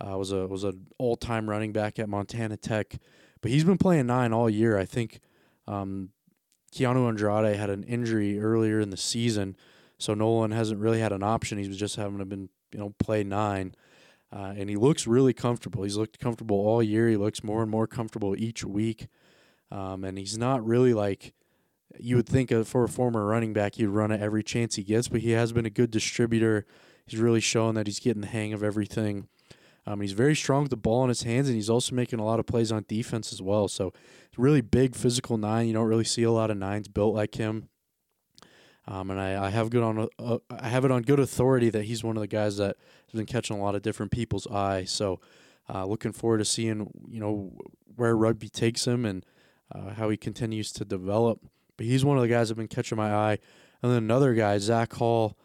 uh, 0.00 0.16
was 0.16 0.32
a 0.32 0.46
was 0.46 0.64
an 0.64 0.86
all 0.96 1.16
time 1.16 1.48
running 1.48 1.72
back 1.72 1.98
at 1.98 2.08
Montana 2.08 2.56
Tech, 2.56 2.96
but 3.42 3.50
he's 3.50 3.64
been 3.64 3.78
playing 3.78 4.06
nine 4.06 4.32
all 4.32 4.48
year. 4.48 4.78
I 4.78 4.86
think 4.86 5.20
um, 5.66 6.10
Keanu 6.72 7.08
Andrade 7.08 7.56
had 7.56 7.68
an 7.68 7.84
injury 7.84 8.40
earlier 8.40 8.80
in 8.80 8.90
the 8.90 8.96
season, 8.96 9.56
so 9.98 10.14
Nolan 10.14 10.52
hasn't 10.52 10.80
really 10.80 11.00
had 11.00 11.12
an 11.12 11.22
option. 11.22 11.58
He's 11.58 11.76
just 11.76 11.96
having 11.96 12.18
to 12.18 12.24
been 12.24 12.48
you 12.72 12.78
know 12.78 12.94
play 12.98 13.24
nine. 13.24 13.74
Uh, 14.30 14.52
and 14.56 14.68
he 14.68 14.76
looks 14.76 15.06
really 15.06 15.32
comfortable. 15.32 15.84
He's 15.84 15.96
looked 15.96 16.18
comfortable 16.18 16.56
all 16.56 16.82
year. 16.82 17.08
He 17.08 17.16
looks 17.16 17.42
more 17.42 17.62
and 17.62 17.70
more 17.70 17.86
comfortable 17.86 18.36
each 18.36 18.64
week. 18.64 19.08
Um, 19.70 20.04
and 20.04 20.18
he's 20.18 20.36
not 20.36 20.64
really 20.66 20.94
like 20.94 21.32
you 21.98 22.16
would 22.16 22.28
think 22.28 22.50
of 22.50 22.68
for 22.68 22.84
a 22.84 22.88
former 22.88 23.24
running 23.24 23.52
back, 23.52 23.76
he'd 23.76 23.86
run 23.86 24.10
it 24.10 24.20
every 24.20 24.42
chance 24.42 24.76
he 24.76 24.82
gets, 24.82 25.08
but 25.08 25.20
he 25.20 25.30
has 25.30 25.52
been 25.52 25.66
a 25.66 25.70
good 25.70 25.90
distributor. 25.90 26.66
He's 27.06 27.18
really 27.18 27.40
showing 27.40 27.74
that 27.74 27.86
he's 27.86 28.00
getting 28.00 28.20
the 28.20 28.28
hang 28.28 28.52
of 28.52 28.62
everything. 28.62 29.28
Um, 29.86 30.02
he's 30.02 30.12
very 30.12 30.36
strong 30.36 30.62
with 30.62 30.70
the 30.70 30.76
ball 30.76 31.02
in 31.04 31.08
his 31.08 31.22
hands, 31.22 31.48
and 31.48 31.56
he's 31.56 31.70
also 31.70 31.94
making 31.94 32.18
a 32.18 32.24
lot 32.24 32.38
of 32.38 32.46
plays 32.46 32.70
on 32.70 32.84
defense 32.88 33.32
as 33.32 33.40
well. 33.40 33.68
So, 33.68 33.92
really 34.36 34.60
big 34.60 34.94
physical 34.94 35.38
nine. 35.38 35.66
You 35.66 35.72
don't 35.72 35.88
really 35.88 36.04
see 36.04 36.22
a 36.22 36.30
lot 36.30 36.50
of 36.50 36.58
nines 36.58 36.88
built 36.88 37.14
like 37.14 37.36
him. 37.36 37.68
Um, 38.90 39.10
and 39.10 39.20
I, 39.20 39.46
I 39.46 39.50
have 39.50 39.68
good 39.68 39.82
on 39.82 40.08
uh, 40.18 40.38
I 40.50 40.68
have 40.68 40.86
it 40.86 40.90
on 40.90 41.02
good 41.02 41.20
authority 41.20 41.68
that 41.68 41.84
he's 41.84 42.02
one 42.02 42.16
of 42.16 42.22
the 42.22 42.26
guys 42.26 42.56
that 42.56 42.76
has 43.10 43.18
been 43.18 43.26
catching 43.26 43.58
a 43.58 43.62
lot 43.62 43.74
of 43.74 43.82
different 43.82 44.10
people's 44.10 44.46
eye. 44.46 44.84
So, 44.84 45.20
uh, 45.72 45.84
looking 45.84 46.12
forward 46.12 46.38
to 46.38 46.46
seeing 46.46 46.90
you 47.06 47.20
know 47.20 47.52
where 47.96 48.16
rugby 48.16 48.48
takes 48.48 48.86
him 48.86 49.04
and 49.04 49.26
uh, 49.74 49.90
how 49.90 50.08
he 50.08 50.16
continues 50.16 50.72
to 50.72 50.86
develop. 50.86 51.40
But 51.76 51.84
he's 51.84 52.02
one 52.02 52.16
of 52.16 52.22
the 52.22 52.28
guys 52.28 52.48
that 52.48 52.52
have 52.52 52.56
been 52.56 52.74
catching 52.74 52.96
my 52.96 53.14
eye. 53.14 53.38
And 53.82 53.92
then 53.92 53.98
another 53.98 54.32
guy, 54.34 54.56
Zach 54.58 54.94
Hall. 54.94 55.36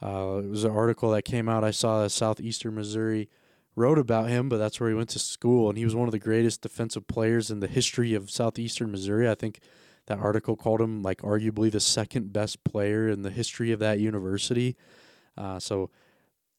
Uh, 0.00 0.40
it 0.44 0.48
was 0.48 0.64
an 0.64 0.72
article 0.72 1.10
that 1.10 1.22
came 1.22 1.48
out. 1.48 1.62
I 1.62 1.70
saw 1.70 2.02
that 2.02 2.10
Southeastern 2.10 2.74
Missouri 2.74 3.28
wrote 3.76 3.98
about 3.98 4.28
him, 4.28 4.48
but 4.48 4.58
that's 4.58 4.80
where 4.80 4.88
he 4.88 4.96
went 4.96 5.10
to 5.10 5.18
school, 5.18 5.68
and 5.68 5.78
he 5.78 5.84
was 5.84 5.94
one 5.94 6.08
of 6.08 6.12
the 6.12 6.18
greatest 6.18 6.60
defensive 6.60 7.06
players 7.06 7.50
in 7.50 7.60
the 7.60 7.68
history 7.68 8.12
of 8.14 8.30
Southeastern 8.30 8.90
Missouri. 8.90 9.28
I 9.28 9.36
think 9.36 9.60
that 10.06 10.18
article 10.18 10.56
called 10.56 10.80
him 10.80 11.02
like 11.02 11.22
arguably 11.22 11.70
the 11.70 11.80
second 11.80 12.32
best 12.32 12.62
player 12.64 13.08
in 13.08 13.22
the 13.22 13.30
history 13.30 13.72
of 13.72 13.78
that 13.80 14.00
university. 14.00 14.76
Uh, 15.36 15.58
so 15.58 15.90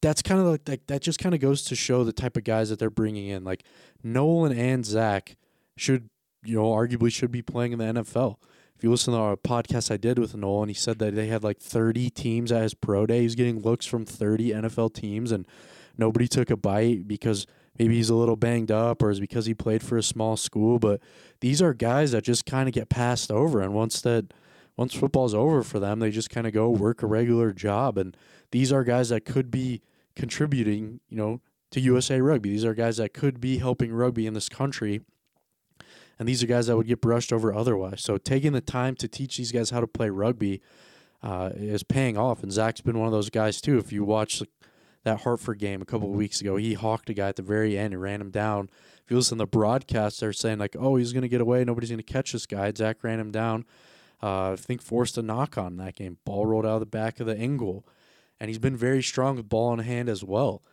that's 0.01 0.21
kind 0.21 0.39
of 0.39 0.47
like 0.47 0.65
that. 0.65 0.88
That 0.88 1.01
just 1.01 1.19
kind 1.19 1.35
of 1.35 1.41
goes 1.41 1.63
to 1.63 1.75
show 1.75 2.03
the 2.03 2.13
type 2.13 2.38
of 2.38 2.43
guys 2.43 2.69
that 2.69 2.79
they're 2.79 2.89
bringing 2.89 3.27
in. 3.27 3.43
Like 3.43 3.63
Nolan 4.03 4.57
and 4.57 4.85
Zach 4.85 5.35
should, 5.77 6.09
you 6.43 6.55
know, 6.55 6.65
arguably 6.65 7.12
should 7.12 7.31
be 7.31 7.41
playing 7.41 7.73
in 7.73 7.79
the 7.79 7.85
NFL. 7.85 8.38
If 8.75 8.83
you 8.83 8.91
listen 8.91 9.13
to 9.13 9.19
our 9.19 9.38
podcast 9.38 9.91
I 9.91 9.97
did 9.97 10.19
with 10.19 10.35
Nolan, 10.35 10.67
he 10.67 10.73
said 10.75 11.00
that 11.00 11.15
they 11.15 11.27
had 11.27 11.43
like 11.43 11.59
30 11.59 12.09
teams 12.09 12.51
at 12.51 12.63
his 12.63 12.73
pro 12.73 13.05
day. 13.05 13.21
He's 13.21 13.35
getting 13.35 13.62
looks 13.62 13.85
from 13.85 14.05
30 14.05 14.51
NFL 14.51 14.93
teams, 14.93 15.31
and 15.31 15.47
nobody 15.97 16.27
took 16.27 16.50
a 16.50 16.57
bite 16.57 17.07
because 17.07 17.47
maybe 17.77 17.96
he's 17.96 18.10
a 18.10 18.15
little 18.15 18.36
banged 18.36 18.72
up 18.72 19.01
or 19.01 19.10
is 19.10 19.20
because 19.20 19.46
he 19.46 19.53
played 19.53 19.84
for 19.84 19.98
a 19.98 20.03
small 20.03 20.38
school. 20.38 20.80
But 20.80 21.01
these 21.42 21.62
are 21.62 21.74
guys 21.74 22.12
that 22.12 22.24
just 22.24 22.46
kind 22.46 22.68
of 22.68 22.74
get 22.74 22.89
passed 22.89 23.32
over, 23.32 23.62
and 23.62 23.74
once 23.74 24.01
that 24.01 24.34
once 24.75 24.94
football's 24.94 25.34
over 25.34 25.62
for 25.63 25.80
them, 25.80 26.00
they 26.00 26.10
just 26.10 26.30
kind 26.30 26.48
of 26.48 26.53
go 26.53 26.70
work 26.70 27.03
a 27.03 27.08
regular 27.08 27.51
job. 27.51 27.98
And 27.98 28.18
these 28.51 28.72
are 28.72 28.84
guys 28.84 29.10
that 29.10 29.25
could 29.25 29.51
be 29.51 29.82
contributing, 30.15 31.00
you 31.09 31.18
know, 31.18 31.42
to 31.72 31.79
USA 31.79 32.20
Rugby. 32.22 32.50
These 32.50 32.66
are 32.66 32.74
guys 32.74 32.98
that 32.98 33.14
could 33.14 33.40
be 33.40 33.57
helping 33.57 33.94
rugby 33.94 34.25
in 34.25 34.33
this 34.33 34.50
country. 34.50 35.01
And 36.20 36.27
these 36.27 36.44
are 36.44 36.48
guys 36.48 36.68
that 36.68 36.77
would 36.77 36.88
get 36.88 37.01
brushed 37.01 37.33
over 37.33 37.53
otherwise. 37.53 38.01
So 38.01 38.18
taking 38.18 38.53
the 38.53 38.62
time 38.62 38.96
to 38.96 39.07
teach 39.07 39.38
these 39.38 39.51
guys 39.51 39.72
how 39.72 39.81
to 39.81 39.88
play 39.88 40.09
rugby 40.09 40.62
uh, 41.22 41.50
is 41.55 41.83
paying 41.83 42.18
off. 42.18 42.44
And 42.44 42.51
Zach's 42.51 42.81
been 42.81 42.98
one 42.98 43.07
of 43.07 43.12
those 43.12 43.29
guys 43.29 43.59
too. 43.59 43.77
If 43.77 43.92
you 43.92 44.03
watch 44.03 44.42
that 45.03 45.22
Hartford 45.22 45.59
game 45.59 45.81
a 45.81 45.85
couple 45.85 46.09
of 46.09 46.16
weeks 46.16 46.42
ago. 46.42 46.55
He 46.55 46.74
hawked 46.74 47.09
a 47.09 47.13
guy 47.13 47.29
at 47.29 47.35
the 47.35 47.42
very 47.42 47.77
end 47.77 47.94
and 47.94 48.01
ran 48.01 48.22
him 48.22 48.31
down. 48.31 48.70
If 49.03 49.11
you 49.11 49.18
listen 49.18 49.37
to 49.37 49.44
the 49.44 49.48
broadcast, 49.48 50.20
they're 50.20 50.33
saying 50.33 50.59
like, 50.59 50.75
"Oh, 50.79 50.96
he's 50.96 51.13
going 51.13 51.24
to 51.24 51.29
get 51.29 51.42
away. 51.42 51.63
Nobody's 51.63 51.89
going 51.89 51.98
to 51.98 52.03
catch 52.03 52.31
this 52.31 52.46
guy." 52.46 52.72
Zach 52.75 53.03
ran 53.03 53.20
him 53.20 53.31
down. 53.31 53.66
Uh, 54.22 54.53
I 54.53 54.55
think 54.55 54.81
forced 54.81 55.18
a 55.18 55.22
knock 55.22 55.57
on 55.57 55.75
that 55.77 55.96
game. 55.96 56.18
Ball 56.24 56.46
rolled 56.46 56.66
out 56.66 56.75
of 56.75 56.79
the 56.79 56.85
back 56.85 57.20
of 57.20 57.27
the 57.27 57.35
goal, 57.57 57.85
and 58.39 58.50
he's 58.50 58.59
been 58.59 58.77
very 58.77 59.03
strong 59.03 59.35
with 59.35 59.50
ball 59.50 59.74
in 59.74 59.79
hand 59.79 60.07
as 60.07 60.24
well. 60.24 60.63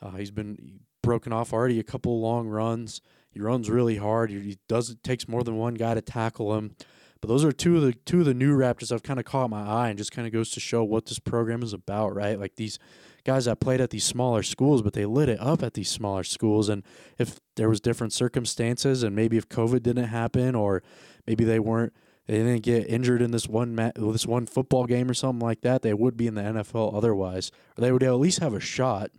Uh, 0.00 0.12
he's 0.12 0.30
been 0.30 0.80
broken 1.02 1.32
off 1.32 1.52
already 1.52 1.80
a 1.80 1.84
couple 1.84 2.20
long 2.20 2.48
runs. 2.48 3.00
He 3.32 3.40
runs 3.40 3.68
really 3.68 3.96
hard. 3.96 4.30
He 4.30 4.58
does 4.68 4.90
it 4.90 5.02
takes 5.02 5.28
more 5.28 5.42
than 5.42 5.56
one 5.56 5.74
guy 5.74 5.94
to 5.94 6.00
tackle 6.00 6.56
him. 6.56 6.76
But 7.20 7.28
those 7.28 7.44
are 7.44 7.52
two 7.52 7.76
of 7.76 7.82
the 7.82 7.92
two 7.92 8.20
of 8.20 8.26
the 8.26 8.34
new 8.34 8.56
Raptors 8.56 8.92
I've 8.92 9.02
kind 9.02 9.20
of 9.20 9.26
caught 9.26 9.50
my 9.50 9.62
eye 9.62 9.88
and 9.88 9.98
just 9.98 10.12
kind 10.12 10.26
of 10.26 10.32
goes 10.32 10.50
to 10.50 10.60
show 10.60 10.82
what 10.82 11.06
this 11.06 11.18
program 11.18 11.62
is 11.62 11.72
about, 11.72 12.14
right? 12.14 12.38
Like 12.38 12.56
these 12.56 12.78
guys 13.24 13.44
that 13.44 13.60
played 13.60 13.80
at 13.80 13.90
these 13.90 14.04
smaller 14.04 14.42
schools, 14.42 14.82
but 14.82 14.92
they 14.92 15.06
lit 15.06 15.28
it 15.28 15.40
up 15.40 15.62
at 15.62 15.74
these 15.74 15.88
smaller 15.88 16.24
schools. 16.24 16.68
And 16.68 16.82
if 17.18 17.40
there 17.56 17.68
was 17.68 17.80
different 17.80 18.12
circumstances, 18.12 19.02
and 19.02 19.14
maybe 19.14 19.36
if 19.36 19.48
COVID 19.48 19.82
didn't 19.82 20.08
happen, 20.08 20.54
or 20.54 20.82
maybe 21.26 21.44
they 21.44 21.58
weren't, 21.58 21.92
they 22.26 22.38
didn't 22.38 22.62
get 22.62 22.86
injured 22.88 23.22
in 23.22 23.32
this 23.32 23.48
one 23.48 23.74
ma- 23.74 23.90
this 23.96 24.26
one 24.26 24.46
football 24.46 24.86
game 24.86 25.10
or 25.10 25.14
something 25.14 25.44
like 25.44 25.62
that, 25.62 25.82
they 25.82 25.94
would 25.94 26.16
be 26.16 26.26
in 26.26 26.34
the 26.34 26.42
NFL 26.42 26.94
otherwise, 26.94 27.50
or 27.76 27.80
they 27.80 27.92
would 27.92 28.02
at 28.02 28.14
least 28.14 28.38
have 28.38 28.54
a 28.54 28.60
shot. 28.60 29.10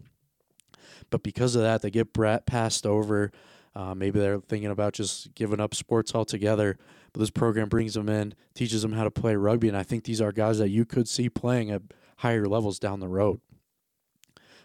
But 1.09 1.23
because 1.23 1.55
of 1.55 1.61
that, 1.61 1.81
they 1.81 1.91
get 1.91 2.13
passed 2.45 2.85
over. 2.85 3.31
Uh, 3.75 3.95
maybe 3.95 4.19
they're 4.19 4.39
thinking 4.39 4.71
about 4.71 4.93
just 4.93 5.33
giving 5.35 5.59
up 5.59 5.75
sports 5.75 6.15
altogether. 6.15 6.77
But 7.13 7.19
this 7.19 7.29
program 7.29 7.69
brings 7.69 7.93
them 7.93 8.09
in, 8.09 8.33
teaches 8.53 8.81
them 8.81 8.93
how 8.93 9.03
to 9.03 9.11
play 9.11 9.35
rugby, 9.35 9.67
and 9.67 9.77
I 9.77 9.83
think 9.83 10.05
these 10.05 10.21
are 10.21 10.31
guys 10.31 10.59
that 10.59 10.69
you 10.69 10.85
could 10.85 11.07
see 11.07 11.29
playing 11.29 11.71
at 11.71 11.81
higher 12.17 12.45
levels 12.45 12.79
down 12.79 12.99
the 12.99 13.07
road. 13.07 13.41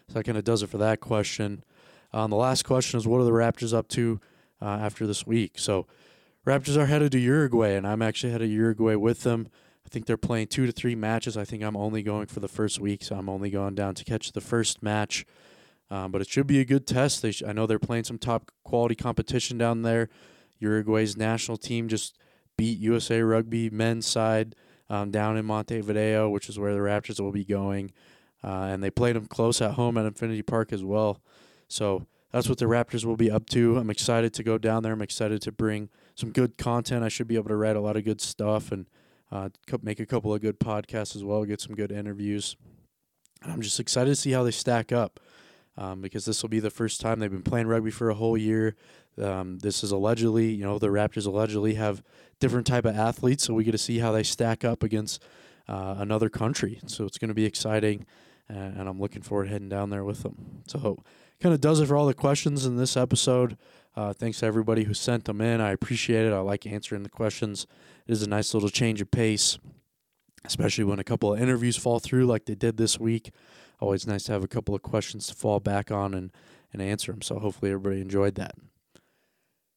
So 0.09 0.13
that 0.13 0.23
kind 0.23 0.37
of 0.37 0.43
does 0.43 0.63
it 0.63 0.69
for 0.69 0.77
that 0.77 1.01
question. 1.01 1.63
Um, 2.13 2.29
the 2.29 2.37
last 2.37 2.63
question 2.63 2.97
is 2.97 3.07
what 3.07 3.19
are 3.19 3.25
the 3.25 3.31
Raptors 3.31 3.73
up 3.73 3.89
to 3.89 4.21
uh, 4.61 4.65
after 4.65 5.05
this 5.05 5.27
week? 5.27 5.59
So, 5.59 5.85
Raptors 6.45 6.77
are 6.77 6.85
headed 6.85 7.11
to 7.11 7.19
Uruguay, 7.19 7.73
and 7.73 7.85
I'm 7.85 8.01
actually 8.01 8.31
headed 8.31 8.47
to 8.47 8.53
Uruguay 8.53 8.95
with 8.95 9.23
them. 9.23 9.49
I 9.85 9.89
think 9.89 10.05
they're 10.05 10.15
playing 10.15 10.47
two 10.47 10.65
to 10.65 10.71
three 10.71 10.95
matches. 10.95 11.35
I 11.35 11.43
think 11.43 11.61
I'm 11.61 11.75
only 11.75 12.03
going 12.03 12.27
for 12.27 12.39
the 12.39 12.47
first 12.47 12.79
week, 12.79 13.03
so 13.03 13.17
I'm 13.17 13.27
only 13.27 13.49
going 13.49 13.75
down 13.75 13.95
to 13.95 14.05
catch 14.05 14.31
the 14.31 14.39
first 14.39 14.81
match. 14.81 15.25
Um, 15.91 16.09
but 16.11 16.21
it 16.21 16.29
should 16.29 16.47
be 16.47 16.61
a 16.61 16.65
good 16.65 16.87
test. 16.87 17.25
Sh- 17.25 17.43
I 17.45 17.51
know 17.51 17.65
they're 17.67 17.79
playing 17.79 18.05
some 18.05 18.17
top 18.17 18.51
quality 18.63 18.95
competition 18.95 19.57
down 19.57 19.81
there. 19.81 20.07
Uruguay's 20.59 21.17
national 21.17 21.57
team 21.57 21.89
just 21.89 22.17
beat 22.57 22.79
USA 22.79 23.21
Rugby 23.21 23.69
men's 23.69 24.07
side 24.07 24.55
um, 24.89 25.11
down 25.11 25.35
in 25.35 25.45
Montevideo, 25.45 26.29
which 26.29 26.47
is 26.47 26.57
where 26.57 26.73
the 26.73 26.79
Raptors 26.79 27.19
will 27.19 27.33
be 27.33 27.45
going 27.45 27.91
uh, 28.43 28.69
and 28.69 28.83
they 28.83 28.89
played 28.89 29.15
them 29.15 29.25
close 29.25 29.61
at 29.61 29.71
home 29.71 29.97
at 29.97 30.05
Infinity 30.05 30.41
Park 30.41 30.71
as 30.71 30.83
well. 30.83 31.21
So 31.67 32.05
that's 32.31 32.49
what 32.49 32.57
the 32.57 32.65
Raptors 32.65 33.05
will 33.05 33.17
be 33.17 33.31
up 33.31 33.47
to. 33.49 33.77
I'm 33.77 33.89
excited 33.89 34.33
to 34.35 34.43
go 34.43 34.57
down 34.57 34.83
there. 34.83 34.93
I'm 34.93 35.01
excited 35.01 35.41
to 35.43 35.51
bring 35.51 35.89
some 36.15 36.31
good 36.31 36.57
content. 36.57 37.03
I 37.03 37.09
should 37.09 37.27
be 37.27 37.35
able 37.35 37.49
to 37.49 37.55
write 37.55 37.75
a 37.75 37.81
lot 37.81 37.97
of 37.97 38.03
good 38.03 38.21
stuff 38.21 38.71
and 38.71 38.85
uh, 39.31 39.49
make 39.81 39.99
a 39.99 40.05
couple 40.05 40.33
of 40.33 40.41
good 40.41 40.59
podcasts 40.59 41.15
as 41.15 41.23
well, 41.23 41.43
get 41.45 41.61
some 41.61 41.75
good 41.75 41.91
interviews. 41.91 42.55
I'm 43.45 43.61
just 43.61 43.79
excited 43.79 44.09
to 44.09 44.15
see 44.15 44.31
how 44.31 44.43
they 44.43 44.51
stack 44.51 44.91
up 44.91 45.19
um, 45.77 46.01
because 46.01 46.25
this 46.25 46.41
will 46.41 46.49
be 46.49 46.59
the 46.59 46.69
first 46.69 47.01
time 47.01 47.19
they've 47.19 47.31
been 47.31 47.43
playing 47.43 47.67
rugby 47.67 47.91
for 47.91 48.09
a 48.09 48.15
whole 48.15 48.37
year. 48.37 48.75
Um, 49.21 49.59
this 49.59 49.83
is 49.83 49.91
allegedly, 49.91 50.51
you 50.51 50.63
know, 50.63 50.79
the 50.79 50.87
Raptors 50.87 51.25
allegedly 51.25 51.75
have 51.75 52.03
different 52.39 52.67
type 52.67 52.85
of 52.85 52.95
athletes, 52.95 53.43
so 53.43 53.53
we 53.53 53.63
get 53.63 53.71
to 53.71 53.77
see 53.77 53.99
how 53.99 54.11
they 54.11 54.23
stack 54.23 54.63
up 54.63 54.83
against 54.83 55.21
uh, 55.67 55.95
another 55.97 56.29
country. 56.29 56.79
So 56.87 57.05
it's 57.05 57.17
going 57.17 57.29
to 57.29 57.35
be 57.35 57.45
exciting 57.45 58.05
and 58.49 58.87
I'm 58.87 58.99
looking 58.99 59.21
forward 59.21 59.45
to 59.45 59.49
heading 59.51 59.69
down 59.69 59.89
there 59.89 60.03
with 60.03 60.23
them. 60.23 60.63
So, 60.67 61.03
kind 61.41 61.53
of 61.53 61.61
does 61.61 61.79
it 61.79 61.87
for 61.87 61.95
all 61.95 62.07
the 62.07 62.13
questions 62.13 62.65
in 62.65 62.77
this 62.77 62.95
episode. 62.95 63.57
Uh, 63.95 64.13
thanks 64.13 64.39
to 64.39 64.45
everybody 64.45 64.83
who 64.83 64.93
sent 64.93 65.25
them 65.25 65.41
in. 65.41 65.59
I 65.59 65.71
appreciate 65.71 66.25
it. 66.25 66.33
I 66.33 66.39
like 66.39 66.65
answering 66.65 67.03
the 67.03 67.09
questions. 67.09 67.67
It 68.07 68.11
is 68.11 68.23
a 68.23 68.29
nice 68.29 68.53
little 68.53 68.69
change 68.69 69.01
of 69.01 69.11
pace, 69.11 69.57
especially 70.45 70.83
when 70.83 70.99
a 70.99 71.03
couple 71.03 71.33
of 71.33 71.41
interviews 71.41 71.77
fall 71.77 71.99
through 71.99 72.25
like 72.25 72.45
they 72.45 72.55
did 72.55 72.77
this 72.77 72.99
week. 72.99 73.31
Always 73.79 74.07
nice 74.07 74.23
to 74.23 74.31
have 74.31 74.43
a 74.43 74.47
couple 74.47 74.75
of 74.75 74.81
questions 74.81 75.27
to 75.27 75.35
fall 75.35 75.59
back 75.59 75.91
on 75.91 76.13
and, 76.13 76.31
and 76.71 76.81
answer 76.81 77.11
them. 77.11 77.21
So, 77.21 77.39
hopefully, 77.39 77.71
everybody 77.71 78.01
enjoyed 78.01 78.35
that. 78.35 78.55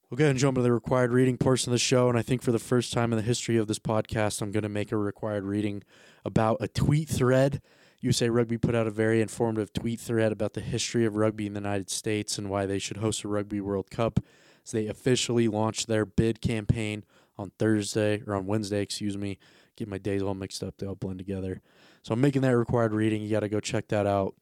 We'll 0.08 0.16
go 0.16 0.24
ahead 0.24 0.32
and 0.32 0.40
jump 0.40 0.58
into 0.58 0.64
the 0.64 0.72
required 0.72 1.12
reading 1.12 1.36
portion 1.36 1.70
of 1.70 1.72
the 1.72 1.78
show. 1.78 2.08
And 2.08 2.18
I 2.18 2.22
think 2.22 2.42
for 2.42 2.50
the 2.50 2.58
first 2.58 2.92
time 2.92 3.12
in 3.12 3.16
the 3.16 3.22
history 3.22 3.56
of 3.56 3.68
this 3.68 3.78
podcast, 3.78 4.42
I'm 4.42 4.50
going 4.50 4.64
to 4.64 4.68
make 4.68 4.90
a 4.90 4.96
required 4.96 5.44
reading 5.44 5.84
about 6.24 6.56
a 6.58 6.66
tweet 6.66 7.08
thread 7.08 7.62
USA 8.00 8.30
Rugby 8.30 8.56
put 8.56 8.74
out 8.74 8.86
a 8.86 8.90
very 8.90 9.20
informative 9.20 9.72
tweet 9.72 10.00
thread 10.00 10.32
about 10.32 10.54
the 10.54 10.60
history 10.60 11.04
of 11.04 11.16
rugby 11.16 11.46
in 11.46 11.52
the 11.52 11.60
United 11.60 11.90
States 11.90 12.38
and 12.38 12.48
why 12.48 12.66
they 12.66 12.78
should 12.78 12.96
host 12.98 13.24
a 13.24 13.28
Rugby 13.28 13.60
World 13.60 13.90
Cup 13.90 14.20
as 14.64 14.72
they 14.72 14.86
officially 14.86 15.48
launched 15.48 15.86
their 15.86 16.06
bid 16.06 16.40
campaign 16.40 17.04
on 17.38 17.52
Thursday 17.58 18.22
or 18.26 18.34
on 18.34 18.46
Wednesday, 18.46 18.82
excuse 18.82 19.16
me. 19.16 19.38
Get 19.76 19.88
my 19.88 19.98
days 19.98 20.22
all 20.22 20.34
mixed 20.34 20.62
up, 20.62 20.76
they 20.78 20.86
all 20.86 20.94
blend 20.94 21.18
together. 21.18 21.60
So 22.02 22.14
I'm 22.14 22.20
making 22.20 22.42
that 22.42 22.56
required 22.56 22.92
reading. 22.94 23.22
You 23.22 23.30
got 23.30 23.40
to 23.40 23.48
go 23.48 23.60
check 23.60 23.88
that 23.88 24.06
out. 24.06 24.34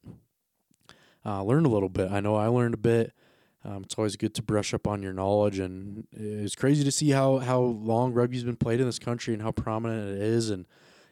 Uh, 1.27 1.43
learn 1.43 1.65
a 1.65 1.69
little 1.69 1.89
bit. 1.89 2.11
I 2.11 2.21
know 2.21 2.37
I 2.37 2.47
learned 2.47 2.75
a 2.75 2.79
bit. 2.79 3.13
Um, 3.65 3.83
it's 3.83 3.97
always 3.97 4.17
good 4.17 4.35
to 4.35 4.43
brush 4.43 4.73
up 4.73 4.87
on 4.87 5.03
your 5.03 5.13
knowledge, 5.13 5.59
and 5.59 6.07
it's 6.13 6.55
crazy 6.55 6.85
to 6.85 6.93
see 6.93 7.11
how 7.11 7.39
how 7.39 7.61
long 7.61 8.13
rugby's 8.13 8.45
been 8.45 8.57
played 8.57 8.81
in 8.81 8.87
this 8.87 9.01
country 9.01 9.35
and 9.35 9.43
how 9.43 9.51
prominent 9.51 10.17
it 10.17 10.23
is, 10.23 10.49
and 10.49 10.65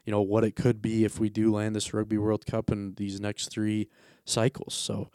you 0.06 0.12
know 0.12 0.22
what 0.22 0.44
it 0.44 0.56
could 0.56 0.80
be 0.80 1.04
if 1.04 1.20
we 1.20 1.28
do 1.28 1.52
land 1.52 1.76
this 1.76 1.92
Rugby 1.92 2.16
World 2.16 2.46
Cup 2.46 2.70
in 2.70 2.94
these 2.94 3.20
next 3.20 3.50
three 3.50 3.88
cycles. 4.24 4.72
So 4.72 5.10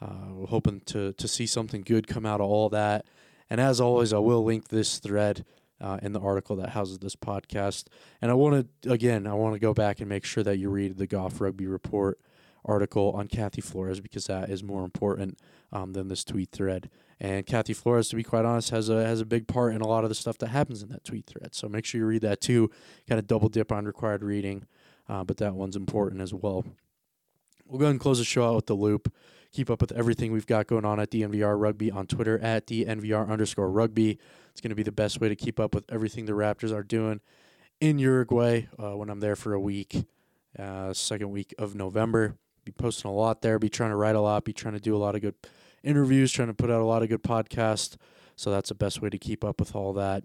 uh, 0.00 0.28
we're 0.32 0.46
hoping 0.46 0.80
to 0.86 1.12
to 1.12 1.28
see 1.28 1.46
something 1.46 1.82
good 1.82 2.06
come 2.06 2.24
out 2.24 2.40
of 2.40 2.46
all 2.46 2.68
that. 2.70 3.04
And 3.50 3.60
as 3.60 3.80
always, 3.80 4.12
I 4.12 4.18
will 4.18 4.44
link 4.44 4.68
this 4.68 4.98
thread 4.98 5.44
uh, 5.80 5.98
in 6.02 6.12
the 6.12 6.20
article 6.20 6.56
that 6.56 6.70
houses 6.70 6.98
this 6.98 7.16
podcast. 7.16 7.86
And 8.22 8.30
I 8.30 8.34
want 8.34 8.68
to 8.82 8.90
again, 8.92 9.26
I 9.26 9.34
want 9.34 9.54
to 9.54 9.58
go 9.58 9.74
back 9.74 10.00
and 10.00 10.08
make 10.08 10.24
sure 10.24 10.44
that 10.44 10.58
you 10.58 10.70
read 10.70 10.96
the 10.96 11.06
Goff 11.06 11.40
Rugby 11.40 11.66
Report 11.66 12.18
article 12.64 13.12
on 13.12 13.28
Kathy 13.28 13.60
Flores 13.60 14.00
because 14.00 14.26
that 14.26 14.50
is 14.50 14.62
more 14.62 14.84
important 14.84 15.38
um, 15.72 15.92
than 15.92 16.08
this 16.08 16.24
tweet 16.24 16.50
thread. 16.50 16.88
And 17.18 17.46
Kathy 17.46 17.72
Flores, 17.72 18.08
to 18.10 18.16
be 18.16 18.22
quite 18.22 18.44
honest, 18.44 18.70
has 18.70 18.88
a 18.88 19.04
has 19.06 19.20
a 19.20 19.24
big 19.24 19.48
part 19.48 19.74
in 19.74 19.80
a 19.80 19.86
lot 19.86 20.04
of 20.04 20.10
the 20.10 20.14
stuff 20.14 20.36
that 20.38 20.48
happens 20.48 20.82
in 20.82 20.90
that 20.90 21.04
tweet 21.04 21.26
thread. 21.26 21.54
So 21.54 21.68
make 21.68 21.84
sure 21.84 22.00
you 22.00 22.06
read 22.06 22.22
that 22.22 22.40
too. 22.40 22.70
Kind 23.08 23.18
of 23.18 23.26
double 23.26 23.48
dip 23.48 23.72
on 23.72 23.86
required 23.86 24.22
reading, 24.22 24.66
uh, 25.08 25.24
but 25.24 25.38
that 25.38 25.54
one's 25.54 25.76
important 25.76 26.20
as 26.20 26.34
well. 26.34 26.64
We'll 27.66 27.78
go 27.78 27.86
ahead 27.86 27.92
and 27.92 28.00
close 28.00 28.18
the 28.18 28.24
show 28.24 28.46
out 28.46 28.56
with 28.56 28.66
the 28.66 28.74
loop. 28.74 29.12
Keep 29.52 29.70
up 29.70 29.80
with 29.80 29.92
everything 29.92 30.32
we've 30.32 30.46
got 30.46 30.66
going 30.66 30.84
on 30.84 31.00
at 31.00 31.10
DNVR 31.10 31.58
Rugby 31.58 31.90
on 31.90 32.06
Twitter 32.06 32.38
at 32.40 32.66
DNVR 32.66 33.28
underscore 33.28 33.70
rugby. 33.70 34.18
It's 34.50 34.60
going 34.60 34.70
to 34.70 34.76
be 34.76 34.82
the 34.82 34.92
best 34.92 35.20
way 35.20 35.28
to 35.28 35.36
keep 35.36 35.58
up 35.58 35.74
with 35.74 35.84
everything 35.90 36.26
the 36.26 36.32
Raptors 36.32 36.72
are 36.72 36.82
doing 36.82 37.20
in 37.80 37.98
Uruguay 37.98 38.66
uh, 38.78 38.96
when 38.96 39.08
I'm 39.08 39.20
there 39.20 39.36
for 39.36 39.54
a 39.54 39.60
week, 39.60 40.06
uh, 40.58 40.92
second 40.92 41.30
week 41.30 41.54
of 41.58 41.74
November. 41.74 42.36
Be 42.64 42.72
posting 42.72 43.10
a 43.10 43.14
lot 43.14 43.42
there, 43.42 43.58
be 43.58 43.68
trying 43.68 43.90
to 43.90 43.96
write 43.96 44.16
a 44.16 44.20
lot, 44.20 44.44
be 44.44 44.52
trying 44.52 44.74
to 44.74 44.80
do 44.80 44.94
a 44.94 44.98
lot 44.98 45.14
of 45.14 45.20
good 45.20 45.34
interviews, 45.86 46.32
trying 46.32 46.48
to 46.48 46.54
put 46.54 46.70
out 46.70 46.80
a 46.80 46.84
lot 46.84 47.02
of 47.02 47.08
good 47.08 47.22
podcasts. 47.22 47.96
So 48.34 48.50
that's 48.50 48.68
the 48.68 48.74
best 48.74 49.00
way 49.00 49.08
to 49.08 49.18
keep 49.18 49.44
up 49.44 49.60
with 49.60 49.74
all 49.74 49.92
that. 49.94 50.24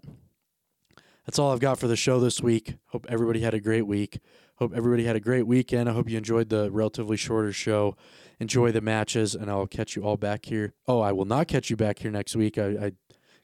That's 1.24 1.38
all 1.38 1.52
I've 1.52 1.60
got 1.60 1.78
for 1.78 1.86
the 1.86 1.96
show 1.96 2.18
this 2.18 2.42
week. 2.42 2.76
Hope 2.86 3.06
everybody 3.08 3.40
had 3.40 3.54
a 3.54 3.60
great 3.60 3.86
week. 3.86 4.18
Hope 4.56 4.72
everybody 4.74 5.04
had 5.04 5.16
a 5.16 5.20
great 5.20 5.46
weekend. 5.46 5.88
I 5.88 5.92
hope 5.92 6.10
you 6.10 6.18
enjoyed 6.18 6.48
the 6.48 6.70
relatively 6.70 7.16
shorter 7.16 7.52
show. 7.52 7.96
Enjoy 8.40 8.72
the 8.72 8.80
matches, 8.80 9.34
and 9.34 9.50
I'll 9.50 9.66
catch 9.66 9.94
you 9.94 10.02
all 10.02 10.16
back 10.16 10.46
here. 10.46 10.74
Oh, 10.86 11.00
I 11.00 11.12
will 11.12 11.24
not 11.24 11.48
catch 11.48 11.70
you 11.70 11.76
back 11.76 12.00
here 12.00 12.10
next 12.10 12.34
week. 12.34 12.58
I, 12.58 12.66
I 12.66 12.92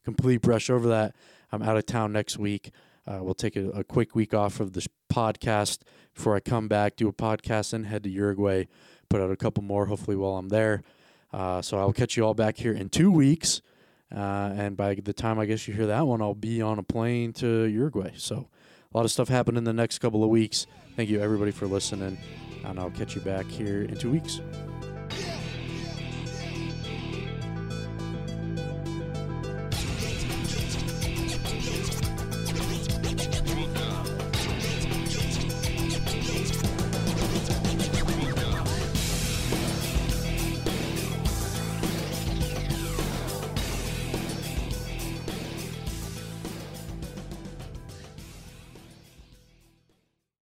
completely 0.04 0.38
brush 0.38 0.70
over 0.70 0.88
that. 0.88 1.14
I'm 1.52 1.62
out 1.62 1.76
of 1.76 1.86
town 1.86 2.12
next 2.12 2.36
week. 2.36 2.72
Uh, 3.06 3.20
we'll 3.22 3.34
take 3.34 3.56
a, 3.56 3.70
a, 3.70 3.84
quick 3.84 4.14
week 4.14 4.34
off 4.34 4.60
of 4.60 4.74
the 4.74 4.86
podcast 5.10 5.78
before 6.14 6.36
I 6.36 6.40
come 6.40 6.68
back, 6.68 6.96
do 6.96 7.08
a 7.08 7.12
podcast, 7.12 7.72
and 7.72 7.86
head 7.86 8.02
to 8.02 8.10
Uruguay. 8.10 8.64
Put 9.08 9.22
out 9.22 9.30
a 9.30 9.36
couple 9.36 9.62
more, 9.62 9.86
hopefully, 9.86 10.16
while 10.16 10.36
I'm 10.36 10.50
there. 10.50 10.82
Uh, 11.32 11.62
so 11.62 11.78
I'll 11.78 11.92
catch 11.92 12.16
you 12.16 12.24
all 12.24 12.34
back 12.34 12.56
here 12.56 12.72
in 12.72 12.88
two 12.88 13.10
weeks. 13.10 13.62
Uh, 14.14 14.52
and 14.56 14.76
by 14.76 14.94
the 14.94 15.12
time 15.12 15.38
I 15.38 15.46
guess 15.46 15.68
you 15.68 15.74
hear 15.74 15.86
that 15.86 16.06
one, 16.06 16.22
I'll 16.22 16.34
be 16.34 16.62
on 16.62 16.78
a 16.78 16.82
plane 16.82 17.32
to 17.34 17.64
Uruguay. 17.64 18.12
So 18.16 18.48
a 18.92 18.96
lot 18.96 19.04
of 19.04 19.10
stuff 19.10 19.28
happened 19.28 19.58
in 19.58 19.64
the 19.64 19.72
next 19.72 19.98
couple 19.98 20.24
of 20.24 20.30
weeks. 20.30 20.66
Thank 20.96 21.10
you, 21.10 21.20
everybody, 21.20 21.50
for 21.50 21.66
listening. 21.66 22.18
And 22.64 22.80
I'll 22.80 22.90
catch 22.90 23.14
you 23.14 23.20
back 23.20 23.46
here 23.46 23.82
in 23.82 23.96
two 23.96 24.10
weeks. 24.10 24.40